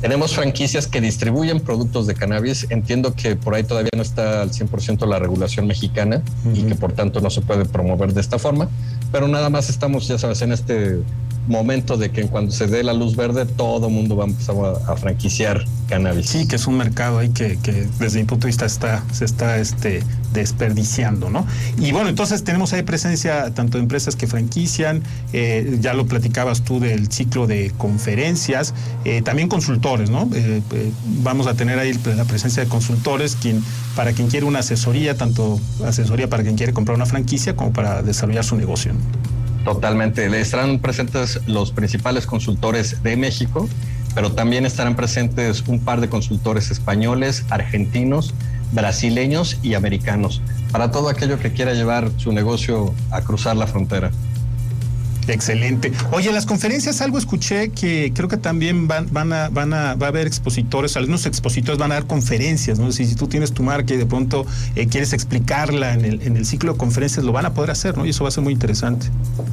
Tenemos 0.00 0.34
franquicias 0.34 0.86
que 0.86 1.00
distribuyen 1.00 1.58
productos 1.58 2.06
de 2.06 2.14
cannabis. 2.14 2.66
Entiendo 2.70 3.14
que 3.14 3.34
por 3.34 3.54
ahí 3.54 3.64
todavía 3.64 3.90
no 3.96 4.02
está 4.02 4.42
al 4.42 4.50
100% 4.50 5.06
la 5.08 5.18
regulación 5.18 5.66
mexicana 5.66 6.22
y 6.54 6.62
que 6.62 6.74
por 6.74 6.92
tanto 6.92 7.20
no 7.20 7.30
se 7.30 7.40
puede 7.40 7.64
promover 7.64 8.12
de 8.12 8.20
esta 8.20 8.38
forma, 8.38 8.68
pero 9.10 9.26
nada 9.26 9.50
más 9.50 9.70
estamos, 9.70 10.06
ya 10.06 10.18
sabes, 10.18 10.42
en 10.42 10.52
este 10.52 11.00
momento 11.46 11.96
de 11.96 12.10
que 12.10 12.26
cuando 12.26 12.52
se 12.52 12.66
dé 12.66 12.82
la 12.82 12.92
luz 12.92 13.16
verde 13.16 13.46
todo 13.46 13.88
el 13.88 13.92
mundo 13.92 14.16
va 14.16 14.24
a 14.24 14.28
empezar 14.28 14.56
a, 14.86 14.96
franquiciar 14.96 15.64
cannabis. 15.88 16.26
Sí, 16.26 16.48
que 16.48 16.56
es 16.56 16.66
un 16.66 16.76
mercado 16.76 17.18
ahí 17.18 17.28
que, 17.30 17.58
desde 17.98 18.18
mi 18.18 18.24
punto 18.24 18.46
de 18.46 18.48
vista 18.48 18.66
está, 18.66 19.04
se 19.12 19.24
está 19.24 19.58
este, 19.58 20.02
desperdiciando, 20.32 21.30
¿no? 21.30 21.46
Y 21.78 21.92
bueno, 21.92 22.08
entonces 22.08 22.42
tenemos 22.44 22.72
ahí 22.72 22.82
presencia 22.82 23.52
tanto 23.54 23.78
de 23.78 23.82
empresas 23.82 24.16
que 24.16 24.26
franquician, 24.26 25.02
eh, 25.32 25.78
ya 25.80 25.94
lo 25.94 26.06
platicabas 26.06 26.62
tú 26.62 26.80
del 26.80 27.10
ciclo 27.10 27.46
de 27.46 27.72
conferencias, 27.76 28.74
eh, 29.04 29.22
también 29.22 29.48
consultores, 29.48 30.10
¿no? 30.10 30.28
Eh, 30.34 30.62
vamos 31.22 31.46
a 31.46 31.54
tener 31.54 31.78
ahí 31.78 31.92
la 32.16 32.24
presencia 32.24 32.64
de 32.64 32.68
consultores, 32.68 33.36
quien, 33.36 33.62
para 33.94 34.12
quien 34.12 34.28
quiere 34.28 34.46
una 34.46 34.60
asesoría, 34.60 35.16
tanto 35.16 35.60
asesoría 35.84 36.28
para 36.28 36.42
quien 36.42 36.56
quiere 36.56 36.72
comprar 36.72 36.96
una 36.96 37.06
franquicia 37.06 37.54
como 37.54 37.72
para 37.72 38.02
desarrollar 38.02 38.44
su 38.44 38.56
negocio. 38.56 38.92
Totalmente. 39.66 40.26
Estarán 40.40 40.78
presentes 40.78 41.40
los 41.48 41.72
principales 41.72 42.24
consultores 42.24 43.02
de 43.02 43.16
México, 43.16 43.68
pero 44.14 44.30
también 44.30 44.64
estarán 44.64 44.94
presentes 44.94 45.64
un 45.66 45.80
par 45.80 46.00
de 46.00 46.08
consultores 46.08 46.70
españoles, 46.70 47.44
argentinos, 47.50 48.32
brasileños 48.70 49.58
y 49.64 49.74
americanos, 49.74 50.40
para 50.70 50.92
todo 50.92 51.08
aquello 51.08 51.40
que 51.40 51.52
quiera 51.52 51.74
llevar 51.74 52.12
su 52.16 52.30
negocio 52.30 52.94
a 53.10 53.22
cruzar 53.22 53.56
la 53.56 53.66
frontera. 53.66 54.12
Excelente. 55.28 55.92
Oye, 56.12 56.32
las 56.32 56.46
conferencias 56.46 57.00
algo 57.00 57.18
escuché 57.18 57.70
que 57.70 58.12
creo 58.14 58.28
que 58.28 58.36
también 58.36 58.86
van, 58.86 59.08
van 59.12 59.32
a, 59.32 59.48
van 59.48 59.72
a, 59.72 59.94
va 59.94 60.06
a 60.06 60.08
haber 60.08 60.26
expositores, 60.26 60.96
algunos 60.96 61.26
expositores 61.26 61.78
van 61.78 61.92
a 61.92 61.94
dar 61.94 62.06
conferencias, 62.06 62.78
¿no? 62.78 62.92
Si, 62.92 63.06
si 63.06 63.14
tú 63.14 63.26
tienes 63.26 63.52
tu 63.52 63.62
marca 63.62 63.94
y 63.94 63.96
de 63.96 64.06
pronto 64.06 64.46
eh, 64.74 64.86
quieres 64.86 65.12
explicarla 65.12 65.94
en 65.94 66.04
el, 66.04 66.22
en 66.22 66.36
el 66.36 66.46
ciclo 66.46 66.72
de 66.72 66.78
conferencias, 66.78 67.24
lo 67.24 67.32
van 67.32 67.46
a 67.46 67.54
poder 67.54 67.70
hacer, 67.70 67.96
¿no? 67.96 68.06
Y 68.06 68.10
eso 68.10 68.24
va 68.24 68.28
a 68.28 68.32
ser 68.32 68.44
muy 68.44 68.52
interesante. 68.52 69.08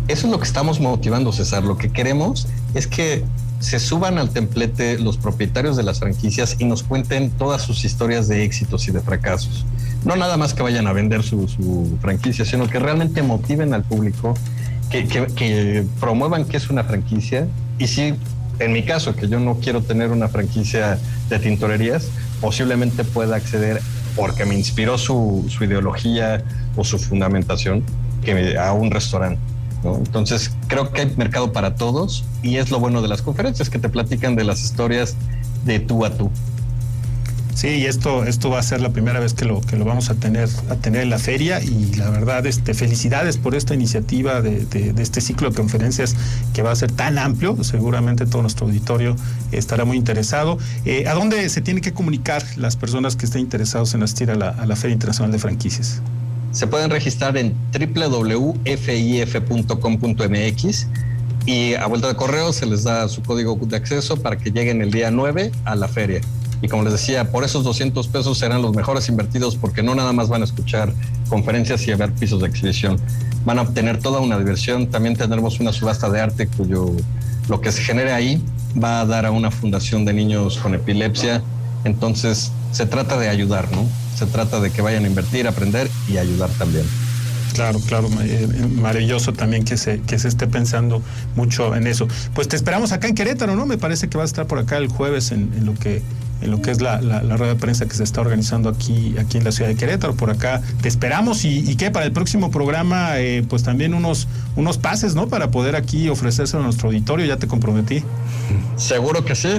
Eso 0.07 0.27
es 0.27 0.31
lo 0.31 0.39
que 0.39 0.45
estamos 0.45 0.79
motivando, 0.79 1.31
César. 1.31 1.63
Lo 1.63 1.77
que 1.77 1.89
queremos 1.89 2.47
es 2.75 2.87
que 2.87 3.23
se 3.59 3.79
suban 3.79 4.17
al 4.17 4.29
templete 4.29 4.99
los 4.99 5.17
propietarios 5.17 5.77
de 5.77 5.83
las 5.83 5.99
franquicias 5.99 6.57
y 6.59 6.65
nos 6.65 6.83
cuenten 6.83 7.31
todas 7.31 7.61
sus 7.61 7.85
historias 7.85 8.27
de 8.27 8.43
éxitos 8.43 8.87
y 8.89 8.91
de 8.91 8.99
fracasos. 8.99 9.65
No 10.03 10.17
nada 10.17 10.35
más 10.35 10.53
que 10.53 10.61
vayan 10.61 10.85
a 10.85 10.91
vender 10.91 11.23
su, 11.23 11.47
su 11.47 11.97
franquicia, 12.01 12.43
sino 12.43 12.69
que 12.69 12.77
realmente 12.77 13.23
motiven 13.23 13.73
al 13.73 13.83
público 13.83 14.33
que, 14.89 15.85
promuevan 15.99 16.45
que 16.45 16.57
es 16.57 16.69
una 16.69 16.83
franquicia 16.83 17.47
y 17.77 17.87
si 17.87 18.15
en 18.59 18.71
mi 18.71 18.83
caso, 18.83 19.15
que 19.15 19.27
yo 19.27 19.39
no 19.39 19.55
quiero 19.55 19.81
tener 19.81 20.11
una 20.11 20.27
franquicia 20.27 20.99
de 21.27 21.39
tintorerías, 21.39 22.09
posiblemente 22.39 23.03
pueda 23.03 23.35
acceder 23.35 23.81
porque 24.15 24.45
me 24.45 24.53
inspiró 24.53 24.99
su, 24.99 25.45
su 25.49 25.63
ideología 25.63 26.43
o 26.75 26.83
su 26.83 26.99
fundamentación 26.99 27.83
que 28.23 28.57
a 28.57 28.73
un 28.73 28.91
restaurante. 28.91 29.39
Entonces, 29.83 30.55
creo 30.67 30.91
que 30.91 31.01
hay 31.01 31.13
mercado 31.17 31.51
para 31.51 31.75
todos 31.75 32.23
y 32.41 32.57
es 32.57 32.71
lo 32.71 32.79
bueno 32.79 33.01
de 33.01 33.07
las 33.07 33.21
conferencias, 33.21 33.69
que 33.69 33.79
te 33.79 33.89
platican 33.89 34.35
de 34.35 34.43
las 34.43 34.63
historias 34.63 35.17
de 35.65 35.79
tú 35.79 36.05
a 36.05 36.11
tú. 36.11 36.29
Sí, 37.53 37.67
y 37.67 37.85
esto, 37.85 38.23
esto 38.23 38.49
va 38.49 38.59
a 38.59 38.63
ser 38.63 38.81
la 38.81 38.89
primera 38.89 39.19
vez 39.19 39.33
que 39.33 39.45
lo, 39.45 39.61
que 39.61 39.77
lo 39.77 39.85
vamos 39.85 40.09
a 40.09 40.15
tener, 40.15 40.49
a 40.69 40.75
tener 40.75 41.01
en 41.01 41.09
la 41.09 41.19
feria 41.19 41.61
y 41.61 41.93
la 41.95 42.09
verdad, 42.09 42.45
este, 42.45 42.73
felicidades 42.73 43.37
por 43.37 43.53
esta 43.55 43.73
iniciativa 43.73 44.41
de, 44.41 44.65
este 44.97 45.21
ciclo 45.21 45.49
de 45.49 45.55
conferencias 45.55 46.15
que 46.53 46.61
va 46.63 46.71
a 46.71 46.75
ser 46.75 46.91
tan 46.91 47.17
amplio, 47.17 47.63
seguramente 47.63 48.25
todo 48.25 48.41
nuestro 48.41 48.65
auditorio 48.65 49.15
estará 49.51 49.85
muy 49.85 49.97
interesado. 49.97 50.57
Eh, 50.85 51.05
¿A 51.07 51.13
dónde 51.13 51.47
se 51.49 51.61
tienen 51.61 51.83
que 51.83 51.93
comunicar 51.93 52.43
las 52.57 52.75
personas 52.75 53.15
que 53.15 53.25
estén 53.25 53.41
interesados 53.41 53.93
en 53.93 54.01
asistir 54.03 54.31
a 54.31 54.35
la, 54.35 54.49
a 54.49 54.65
la 54.65 54.75
Feria 54.75 54.93
Internacional 54.93 55.31
de 55.31 55.39
Franquicias? 55.39 56.01
Se 56.51 56.67
pueden 56.67 56.89
registrar 56.89 57.37
en 57.37 57.55
www.fif.com.mx 57.71 58.67
y 61.45 61.73
a 61.73 61.85
vuelta 61.87 62.07
de 62.07 62.15
correo 62.15 62.53
se 62.53 62.65
les 62.65 62.83
da 62.83 63.07
su 63.09 63.21
código 63.21 63.55
de 63.61 63.75
acceso 63.75 64.17
para 64.17 64.37
que 64.37 64.51
lleguen 64.51 64.81
el 64.81 64.91
día 64.91 65.11
9 65.11 65.51
a 65.65 65.75
la 65.75 65.87
feria. 65.87 66.21
Y 66.63 66.69
como 66.69 66.83
les 66.83 66.93
decía, 66.93 67.29
por 67.29 67.43
esos 67.43 67.65
200 67.65 68.07
pesos 68.07 68.39
serán 68.39 68.61
los 68.61 68.73
mejores 68.73 69.09
invertidos 69.09 69.57
porque 69.57 69.83
no 69.83 69.95
nada 69.95 70.13
más 70.13 70.29
van 70.29 70.43
a 70.43 70.45
escuchar 70.45 70.93
conferencias 71.27 71.85
y 71.87 71.91
a 71.91 71.97
ver 71.97 72.13
pisos 72.13 72.39
de 72.39 72.47
exhibición. 72.47 72.97
Van 73.43 73.59
a 73.59 73.63
obtener 73.63 73.99
toda 73.99 74.21
una 74.21 74.39
diversión. 74.39 74.87
También 74.87 75.17
tendremos 75.17 75.59
una 75.59 75.73
subasta 75.73 76.09
de 76.09 76.21
arte 76.21 76.47
cuyo 76.47 76.85
lo 77.49 77.59
que 77.59 77.69
se 77.73 77.81
genere 77.81 78.13
ahí 78.13 78.41
va 78.81 79.01
a 79.01 79.05
dar 79.05 79.25
a 79.25 79.31
una 79.31 79.51
fundación 79.51 80.05
de 80.05 80.13
niños 80.13 80.57
con 80.57 80.73
epilepsia. 80.73 81.43
Entonces 81.83 82.53
se 82.71 82.85
trata 82.85 83.19
de 83.19 83.27
ayudar, 83.27 83.69
¿no? 83.73 83.85
Se 84.15 84.25
trata 84.25 84.61
de 84.61 84.71
que 84.71 84.81
vayan 84.81 85.03
a 85.03 85.07
invertir, 85.09 85.49
aprender 85.49 85.89
y 86.07 86.15
ayudar 86.15 86.49
también. 86.51 86.85
Claro, 87.55 87.79
claro, 87.81 88.09
eh, 88.21 88.47
maravilloso 88.77 89.33
también 89.33 89.65
que 89.65 89.75
se, 89.75 89.99
que 89.99 90.17
se 90.17 90.29
esté 90.29 90.47
pensando 90.47 91.03
mucho 91.35 91.75
en 91.75 91.87
eso. 91.87 92.07
Pues 92.33 92.47
te 92.47 92.55
esperamos 92.55 92.93
acá 92.93 93.09
en 93.09 93.15
Querétaro, 93.15 93.57
¿no? 93.57 93.65
Me 93.65 93.77
parece 93.77 94.07
que 94.07 94.17
va 94.17 94.23
a 94.23 94.25
estar 94.25 94.47
por 94.47 94.59
acá 94.59 94.77
el 94.77 94.87
jueves 94.87 95.33
en 95.33 95.65
lo 95.65 95.73
que 95.73 96.01
en 96.43 96.51
lo 96.51 96.61
que 96.61 96.71
es 96.71 96.81
la, 96.81 96.99
rueda 96.99 97.53
de 97.53 97.59
prensa 97.59 97.85
que 97.85 97.95
se 97.95 98.03
está 98.03 98.21
organizando 98.21 98.69
aquí, 98.69 99.15
aquí 99.17 99.37
en 99.37 99.43
la 99.43 99.51
ciudad 99.51 99.69
de 99.69 99.75
Querétaro. 99.75 100.15
Por 100.15 100.29
acá 100.29 100.61
te 100.81 100.87
esperamos 100.87 101.45
y, 101.45 101.59
y 101.69 101.75
que 101.75 101.89
para 101.91 102.05
el 102.05 102.11
próximo 102.11 102.51
programa, 102.51 103.19
eh, 103.19 103.45
pues 103.47 103.63
también 103.63 103.93
unos, 103.93 104.27
unos 104.55 104.77
pases, 104.77 105.15
¿no? 105.15 105.27
Para 105.27 105.51
poder 105.51 105.75
aquí 105.75 106.09
ofrecerse 106.09 106.57
a 106.57 106.59
nuestro 106.59 106.89
auditorio, 106.89 107.25
ya 107.25 107.37
te 107.37 107.47
comprometí. 107.47 108.03
Seguro 108.75 109.23
que 109.25 109.35
sí. 109.35 109.49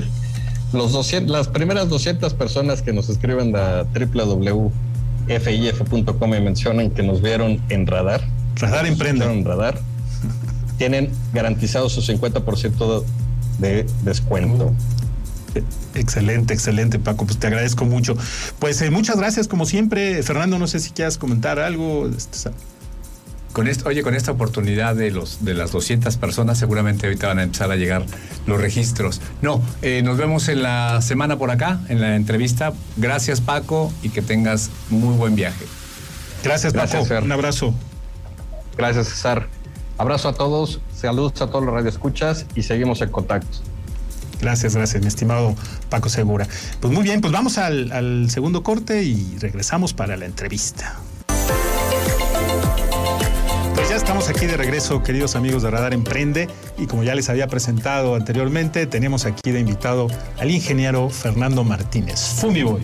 Los 0.73 0.93
200, 0.93 1.31
las 1.31 1.49
primeras 1.49 1.89
200 1.89 2.35
personas 2.35 2.83
que 2.83 2.93
nos 2.93 3.09
escriben 3.09 3.57
a 3.57 3.85
www.fif.com 3.85 4.75
y 6.35 6.41
mencionan 6.41 6.91
que 6.91 7.03
nos 7.03 7.23
vieron 7.23 7.63
en 7.69 7.87
radar. 7.87 8.23
Radar 8.57 8.87
Emprende. 8.87 9.25
En 9.25 9.45
radar. 9.45 9.79
Tienen 10.77 11.11
garantizado 11.33 11.89
su 11.89 12.01
50% 12.01 13.05
de 13.59 13.87
descuento. 14.03 14.73
Excelente, 15.95 16.55
excelente, 16.55 16.99
Paco. 16.99 17.27
Pues 17.27 17.39
te 17.39 17.47
agradezco 17.47 17.85
mucho. 17.85 18.17
Pues 18.59 18.81
eh, 18.83 18.91
muchas 18.91 19.17
gracias, 19.17 19.49
como 19.49 19.67
siempre. 19.67 20.23
Fernando, 20.23 20.59
no 20.59 20.67
sé 20.67 20.81
si 20.81 20.91
quieras 20.91 21.19
comentar 21.19 21.59
algo. 21.59 22.09
Este, 22.09 22.51
con 23.53 23.69
esto, 23.69 23.89
oye, 23.89 24.03
con 24.03 24.17
esta 24.17 24.33
oportunidad 24.33 24.97
de 24.97 25.13
los 25.13 25.45
de 25.45 25.55
las 25.55 25.71
200 25.71 26.17
personas, 26.17 26.59
seguramente 26.59 27.07
ahorita 27.07 27.29
van 27.29 27.39
a 27.39 27.43
empezar 27.45 27.71
a 27.71 27.77
llegar 27.77 28.05
los 28.47 28.61
registros. 28.61 29.21
No, 29.43 29.63
eh, 29.81 30.03
nos 30.03 30.19
vemos 30.19 30.49
en 30.49 30.63
la 30.63 31.01
semana 31.01 31.39
por 31.39 31.53
acá, 31.53 31.81
en 31.89 32.01
la 32.01 32.17
entrevista. 32.17 32.73
Gracias, 32.97 33.41
Paco, 33.41 33.93
y 34.03 34.09
que 34.09 34.23
tengas 34.23 34.71
muy 34.91 35.15
buen 35.15 35.37
viaje. 35.37 35.65
Gracias, 36.43 36.73
Paco. 36.73 37.07
Un 37.23 37.33
abrazo. 37.33 37.75
Gracias, 38.77 39.09
César. 39.09 39.49
Abrazo 39.97 40.29
a 40.29 40.35
todos, 40.35 40.81
saludos 40.93 41.41
a 41.41 41.47
todos 41.47 41.65
los 41.65 41.73
radioescuchas 41.73 42.47
y 42.57 42.63
seguimos 42.63 43.01
en 43.01 43.11
contacto. 43.11 43.59
Gracias, 44.45 44.77
gracias, 44.77 45.01
mi 45.01 45.09
estimado 45.09 45.57
Paco 45.89 46.11
Segura. 46.11 46.47
Pues 46.79 46.93
muy 46.93 47.03
bien, 47.03 47.23
pues 47.23 47.33
vamos 47.33 47.57
al, 47.57 48.29
segundo 48.29 48.63
corte 48.63 49.03
y 49.03 49.39
regresamos 49.39 49.95
para 49.95 50.19
la 50.19 50.27
entrevista. 50.27 51.01
Pues 53.75 53.89
ya 53.89 53.97
estamos 53.97 54.29
aquí 54.29 54.45
de 54.45 54.59
regreso, 54.59 55.03
queridos 55.03 55.35
amigos 55.35 55.63
de 55.63 55.71
Radar 55.71 55.95
Emprende, 55.95 56.49
y 56.77 56.85
como 56.85 57.05
ya 57.05 57.15
les 57.15 57.31
había 57.31 57.47
presentado 57.47 58.17
anteriormente, 58.17 58.87
tenemos 58.87 59.25
aquí 59.25 59.51
de 59.51 59.61
invitado 59.61 60.09
al 60.39 60.51
ingeniero 60.51 61.09
Fernando 61.09 61.65
Martínez, 61.65 62.21
Fumiboy. 62.37 62.83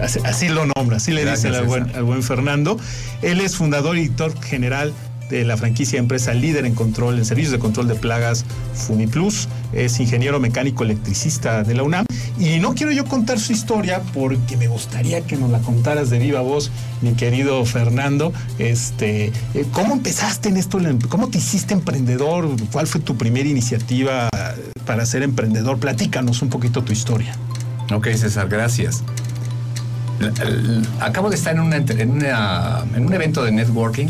Así, 0.00 0.20
así, 0.24 0.48
lo 0.48 0.66
nombra, 0.76 0.98
así 0.98 1.10
le 1.10 1.28
dice 1.28 1.48
al 1.48 1.64
buen, 1.64 1.90
al 1.96 2.04
buen 2.04 2.22
Fernando. 2.22 2.78
Él 3.22 3.40
es 3.40 3.56
fundador 3.56 3.98
y 3.98 4.02
editor 4.02 4.40
general 4.40 4.94
de 5.28 5.44
la 5.44 5.56
franquicia 5.56 5.98
empresa 5.98 6.34
líder 6.34 6.66
en 6.66 6.74
control, 6.74 7.18
en 7.18 7.24
servicios 7.24 7.52
de 7.52 7.58
control 7.58 7.88
de 7.88 7.94
plagas 7.94 8.44
FumiPlus. 8.74 9.48
Es 9.72 9.98
ingeniero 10.00 10.40
mecánico 10.40 10.84
electricista 10.84 11.62
de 11.62 11.74
la 11.74 11.82
UNAM. 11.82 12.06
Y 12.38 12.58
no 12.58 12.74
quiero 12.74 12.92
yo 12.92 13.06
contar 13.06 13.40
su 13.40 13.52
historia 13.52 14.02
porque 14.12 14.56
me 14.56 14.68
gustaría 14.68 15.22
que 15.22 15.36
nos 15.36 15.50
la 15.50 15.60
contaras 15.60 16.10
de 16.10 16.18
viva 16.18 16.42
voz, 16.42 16.70
mi 17.00 17.14
querido 17.14 17.64
Fernando. 17.64 18.32
Este, 18.58 19.32
eh, 19.54 19.66
¿Cómo 19.72 19.94
empezaste 19.94 20.50
en 20.50 20.58
esto? 20.58 20.78
¿Cómo 21.08 21.28
te 21.28 21.38
hiciste 21.38 21.72
emprendedor? 21.72 22.48
¿Cuál 22.70 22.86
fue 22.86 23.00
tu 23.00 23.16
primera 23.16 23.48
iniciativa 23.48 24.28
para 24.84 25.06
ser 25.06 25.22
emprendedor? 25.22 25.78
Platícanos 25.78 26.42
un 26.42 26.50
poquito 26.50 26.82
tu 26.82 26.92
historia. 26.92 27.34
Ok, 27.92 28.08
César, 28.08 28.48
gracias. 28.48 29.02
Acabo 31.00 31.30
de 31.30 31.36
estar 31.36 31.56
en, 31.56 31.72
en, 31.72 31.90
en 31.90 33.06
un 33.06 33.12
evento 33.14 33.44
de 33.44 33.52
networking 33.52 34.08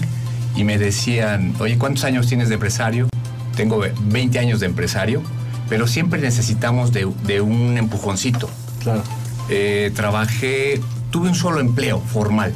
y 0.56 0.64
me 0.64 0.78
decían, 0.78 1.54
oye, 1.60 1.78
¿cuántos 1.78 2.04
años 2.04 2.26
tienes 2.26 2.48
de 2.48 2.54
empresario? 2.54 3.08
Tengo 3.56 3.82
20 4.00 4.38
años 4.38 4.60
de 4.60 4.66
empresario, 4.66 5.22
pero 5.68 5.86
siempre 5.86 6.20
necesitamos 6.20 6.92
de, 6.92 7.04
un 7.40 7.76
empujoncito. 7.78 8.48
Claro. 8.82 9.02
Eh, 9.48 9.92
trabajé, 9.94 10.80
tuve 11.10 11.28
un 11.28 11.34
solo 11.34 11.60
empleo 11.60 12.00
formal. 12.00 12.52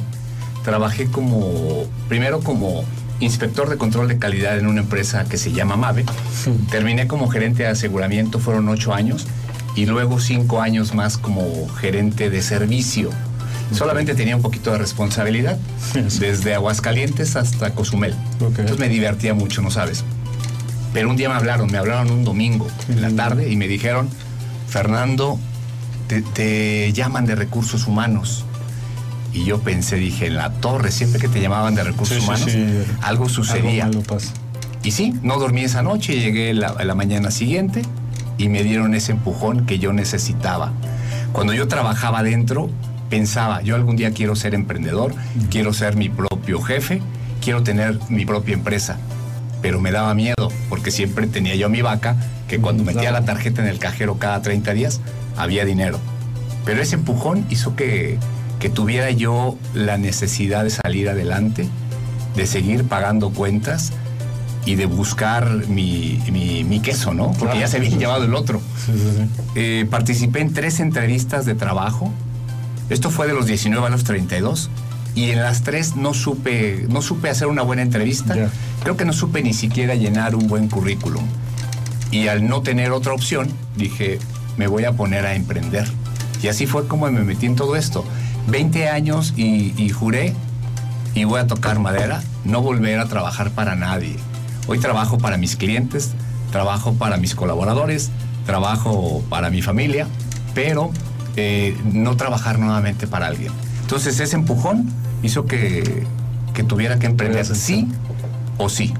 Trabajé 0.63 1.07
como, 1.07 1.85
primero 2.07 2.39
como 2.39 2.83
inspector 3.19 3.69
de 3.69 3.77
control 3.77 4.07
de 4.07 4.17
calidad 4.17 4.57
en 4.57 4.65
una 4.65 4.81
empresa 4.81 5.25
que 5.25 5.37
se 5.37 5.51
llama 5.51 5.75
Mave. 5.75 6.05
Terminé 6.69 7.07
como 7.07 7.27
gerente 7.27 7.63
de 7.63 7.69
aseguramiento, 7.69 8.39
fueron 8.39 8.67
ocho 8.69 8.93
años, 8.93 9.27
y 9.75 9.85
luego 9.85 10.19
cinco 10.19 10.61
años 10.61 10.93
más 10.93 11.17
como 11.17 11.67
gerente 11.69 12.29
de 12.29 12.41
servicio 12.41 13.11
Solamente 13.71 14.15
tenía 14.15 14.35
un 14.35 14.41
poquito 14.41 14.71
de 14.71 14.77
responsabilidad, 14.77 15.57
desde 16.19 16.53
Aguascalientes 16.53 17.35
hasta 17.35 17.73
Cozumel. 17.73 18.15
Entonces 18.39 18.79
me 18.79 18.89
divertía 18.89 19.33
mucho, 19.33 19.61
no 19.61 19.71
sabes. 19.71 20.03
Pero 20.93 21.09
un 21.09 21.15
día 21.15 21.29
me 21.29 21.35
hablaron, 21.35 21.71
me 21.71 21.77
hablaron 21.77 22.11
un 22.11 22.23
domingo 22.23 22.67
en 22.89 23.01
la 23.01 23.09
tarde 23.11 23.49
y 23.49 23.55
me 23.55 23.67
dijeron, 23.67 24.09
Fernando, 24.67 25.39
te, 26.07 26.91
llaman 26.91 27.25
de 27.25 27.35
recursos 27.35 27.87
humanos. 27.87 28.45
Y 29.33 29.45
yo 29.45 29.61
pensé, 29.61 29.95
dije, 29.95 30.27
en 30.27 30.35
la 30.35 30.51
torre, 30.51 30.91
siempre 30.91 31.21
que 31.21 31.29
te 31.29 31.39
llamaban 31.39 31.73
de 31.75 31.83
recursos 31.83 32.21
humanos, 32.21 32.49
algo 33.01 33.29
sucedía. 33.29 33.89
y 34.83 34.91
sí, 34.91 35.13
no 35.23 35.39
dormí 35.39 35.61
esa 35.61 35.81
noche, 35.81 36.19
llegué 36.19 36.53
la, 36.53 36.73
la 36.83 36.95
mañana 36.95 37.31
siguiente 37.31 37.83
y 38.37 38.49
me 38.49 38.63
dieron 38.63 38.93
ese 38.93 39.13
empujón 39.13 39.65
que 39.65 39.79
yo 39.79 39.93
necesitaba. 39.93 40.73
Cuando 41.31 41.53
yo 41.53 41.69
trabajaba 41.69 42.23
dentro, 42.23 42.69
pensaba, 43.11 43.61
yo 43.61 43.75
algún 43.75 43.97
día 43.97 44.11
quiero 44.11 44.35
ser 44.35 44.55
emprendedor, 44.55 45.13
quiero 45.51 45.73
ser 45.73 45.95
mi 45.97 46.09
propio 46.09 46.61
jefe, 46.61 47.01
quiero 47.43 47.61
tener 47.61 47.99
mi 48.09 48.25
propia 48.25 48.55
empresa. 48.55 48.97
Pero 49.61 49.79
me 49.79 49.91
daba 49.91 50.15
miedo, 50.15 50.49
porque 50.69 50.89
siempre 50.89 51.27
tenía 51.27 51.53
yo 51.53 51.69
mi 51.69 51.83
vaca, 51.83 52.15
que 52.47 52.59
cuando 52.59 52.83
metía 52.83 53.11
la 53.11 53.23
tarjeta 53.25 53.61
en 53.61 53.67
el 53.67 53.77
cajero 53.77 54.17
cada 54.17 54.41
30 54.41 54.73
días, 54.73 55.01
había 55.37 55.65
dinero. 55.65 55.99
Pero 56.65 56.81
ese 56.81 56.95
empujón 56.95 57.45
hizo 57.49 57.75
que, 57.75 58.17
que 58.59 58.69
tuviera 58.69 59.11
yo 59.11 59.57
la 59.73 59.97
necesidad 59.97 60.63
de 60.63 60.69
salir 60.69 61.09
adelante, 61.09 61.67
de 62.35 62.47
seguir 62.47 62.85
pagando 62.85 63.31
cuentas 63.31 63.91
y 64.65 64.75
de 64.75 64.85
buscar 64.85 65.67
mi, 65.67 66.21
mi, 66.31 66.79
queso, 66.79 67.13
¿no? 67.13 67.33
Porque 67.33 67.59
ya 67.59 67.67
se 67.67 67.77
había 67.77 67.89
llevado 67.89 68.23
el 68.23 68.35
otro. 68.35 68.61
Eh, 69.55 69.85
participé 69.89 70.39
en 70.39 70.53
tres 70.53 70.79
entrevistas 70.79 71.45
de 71.45 71.55
trabajo. 71.55 72.11
Esto 72.91 73.09
fue 73.09 73.25
de 73.25 73.33
los 73.33 73.45
19 73.45 73.87
a 73.87 73.89
los 73.89 74.03
32 74.03 74.69
y 75.15 75.29
en 75.29 75.41
las 75.41 75.63
tres 75.63 75.95
no 75.95 76.13
supe, 76.13 76.87
no 76.89 77.01
supe 77.01 77.29
hacer 77.29 77.47
una 77.47 77.61
buena 77.61 77.83
entrevista. 77.83 78.35
Creo 78.83 78.97
que 78.97 79.05
no 79.05 79.13
supe 79.13 79.41
ni 79.41 79.53
siquiera 79.53 79.95
llenar 79.95 80.35
un 80.35 80.47
buen 80.47 80.67
currículum. 80.67 81.23
Y 82.11 82.27
al 82.27 82.45
no 82.45 82.63
tener 82.63 82.91
otra 82.91 83.13
opción, 83.13 83.47
dije, 83.77 84.19
me 84.57 84.67
voy 84.67 84.83
a 84.83 84.91
poner 84.91 85.25
a 85.25 85.35
emprender. 85.35 85.87
Y 86.43 86.49
así 86.49 86.67
fue 86.67 86.85
como 86.85 87.09
me 87.09 87.21
metí 87.21 87.45
en 87.45 87.55
todo 87.55 87.77
esto. 87.77 88.03
20 88.47 88.89
años 88.89 89.33
y, 89.37 89.73
y 89.81 89.87
juré, 89.87 90.35
y 91.15 91.23
voy 91.23 91.39
a 91.39 91.47
tocar 91.47 91.79
madera, 91.79 92.21
no 92.43 92.61
volver 92.61 92.99
a 92.99 93.05
trabajar 93.05 93.51
para 93.51 93.77
nadie. 93.77 94.17
Hoy 94.67 94.79
trabajo 94.79 95.17
para 95.17 95.37
mis 95.37 95.55
clientes, 95.55 96.11
trabajo 96.51 96.95
para 96.95 97.15
mis 97.15 97.35
colaboradores, 97.35 98.11
trabajo 98.45 99.23
para 99.29 99.49
mi 99.49 99.61
familia, 99.61 100.07
pero 100.53 100.91
eh, 101.35 101.77
no 101.91 102.15
trabajar 102.17 102.59
nuevamente 102.59 103.07
para 103.07 103.27
alguien. 103.27 103.51
Entonces 103.81 104.19
ese 104.19 104.35
empujón 104.35 104.91
hizo 105.23 105.45
que, 105.45 106.03
que 106.53 106.63
tuviera 106.63 106.99
que 106.99 107.07
emprender 107.07 107.45
sí 107.45 107.87
o 108.57 108.69
sí. 108.69 108.93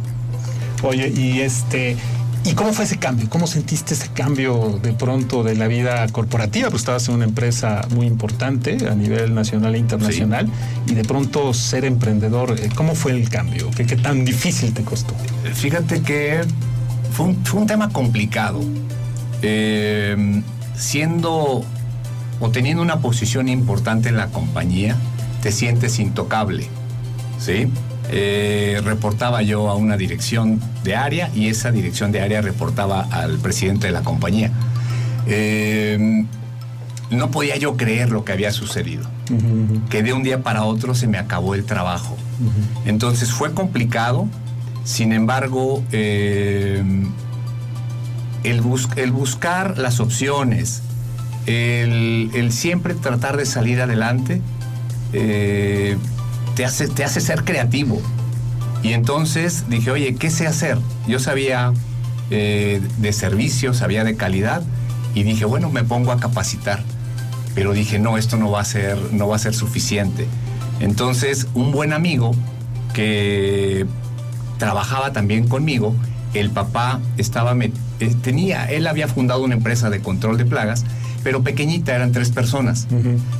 Oye, 0.83 1.09
y 1.09 1.41
este, 1.41 1.97
¿Y 2.43 2.53
cómo 2.53 2.73
fue 2.73 2.85
ese 2.85 2.97
cambio? 2.97 3.29
¿Cómo 3.29 3.45
sentiste 3.45 3.93
ese 3.93 4.07
cambio 4.09 4.79
de 4.81 4.93
pronto 4.93 5.43
de 5.43 5.55
la 5.55 5.67
vida 5.67 6.07
corporativa? 6.07 6.69
Pues 6.69 6.81
estabas 6.81 7.07
en 7.07 7.15
una 7.15 7.25
empresa 7.25 7.87
muy 7.91 8.07
importante 8.07 8.87
a 8.89 8.95
nivel 8.95 9.35
nacional 9.35 9.75
e 9.75 9.77
internacional 9.77 10.49
y 10.87 10.95
de 10.95 11.03
pronto 11.03 11.53
ser 11.53 11.85
emprendedor, 11.85 12.55
eh, 12.59 12.69
¿cómo 12.73 12.95
fue 12.95 13.11
el 13.11 13.29
cambio? 13.29 13.69
¿Qué, 13.75 13.85
qué 13.85 13.95
tan 13.95 14.25
difícil 14.25 14.73
te 14.73 14.83
costó? 14.83 15.13
Fíjate 15.53 16.01
que 16.01 16.41
fue 17.11 17.27
un, 17.27 17.67
tema 17.67 17.89
complicado. 17.89 18.59
Eh, 19.43 20.41
siendo 20.75 21.63
o 22.41 22.49
teniendo 22.49 22.83
una 22.83 22.99
posición 22.99 23.47
importante 23.47 24.09
en 24.09 24.17
la 24.17 24.27
compañía, 24.27 24.97
te 25.41 25.51
sientes 25.51 25.99
intocable. 25.99 26.67
¿Sí? 27.39 27.67
Eh, 28.09 28.81
reportaba 28.83 29.41
yo 29.41 29.69
a 29.69 29.75
una 29.75 29.95
dirección 29.95 30.59
de 30.83 30.95
área 30.95 31.29
y 31.33 31.47
esa 31.47 31.71
dirección 31.71 32.11
de 32.11 32.19
área 32.19 32.41
reportaba 32.41 33.07
al 33.09 33.37
presidente 33.37 33.87
de 33.87 33.93
la 33.93 34.01
compañía. 34.01 34.51
Eh, 35.27 36.25
no 37.11 37.29
podía 37.29 37.57
yo 37.57 37.77
creer 37.77 38.09
lo 38.09 38.23
que 38.25 38.31
había 38.31 38.51
sucedido, 38.51 39.03
que 39.89 40.01
de 40.01 40.13
un 40.13 40.23
día 40.23 40.43
para 40.43 40.63
otro 40.63 40.95
se 40.95 41.07
me 41.07 41.17
acabó 41.17 41.55
el 41.55 41.65
trabajo. 41.65 42.17
Entonces 42.85 43.31
fue 43.31 43.53
complicado, 43.53 44.27
sin 44.83 45.11
embargo, 45.13 45.83
eh, 45.91 46.81
el, 48.43 48.61
buscar 49.11 49.77
las 49.77 49.99
opciones, 49.99 50.83
el, 51.45 52.49
siempre 52.51 52.93
tratar 52.93 53.37
de 53.37 53.45
salir 53.45 53.81
adelante, 53.81 54.41
te 55.11 56.65
hace, 56.65 56.87
te 56.87 57.03
hace 57.03 57.21
ser 57.21 57.43
creativo. 57.43 58.01
Y 58.83 58.93
entonces 58.93 59.65
dije, 59.69 59.91
oye, 59.91 60.15
¿qué 60.15 60.29
sé 60.29 60.47
hacer? 60.47 60.77
Yo 61.07 61.19
sabía 61.19 61.73
eh, 62.29 62.81
de 62.97 63.13
servicios, 63.13 63.77
sabía 63.77 64.03
de 64.03 64.15
calidad 64.15 64.63
y 65.13 65.23
dije, 65.23 65.45
bueno, 65.45 65.69
me 65.69 65.83
pongo 65.83 66.11
a 66.11 66.19
capacitar. 66.19 66.81
Pero 67.53 67.73
dije, 67.73 67.99
no, 67.99 68.17
esto 68.17 68.37
no 68.37 68.49
va 68.49 68.61
a 68.61 68.65
ser, 68.65 68.97
no 69.11 69.27
va 69.27 69.35
a 69.35 69.39
ser 69.39 69.53
suficiente. 69.53 70.27
Entonces, 70.79 71.47
un 71.53 71.71
buen 71.71 71.93
amigo 71.93 72.31
que 72.93 73.85
trabajaba 74.57 75.11
también 75.11 75.47
conmigo, 75.47 75.95
el 76.33 76.49
papá 76.49 76.99
estaba, 77.17 77.55
eh, 77.59 77.71
tenía, 78.21 78.65
él 78.65 78.87
había 78.87 79.07
fundado 79.07 79.43
una 79.43 79.53
empresa 79.53 79.89
de 79.89 80.01
control 80.01 80.37
de 80.37 80.45
plagas, 80.45 80.85
pero 81.23 81.43
pequeñita, 81.43 81.95
eran 81.95 82.11
tres 82.11 82.29
personas. 82.31 82.87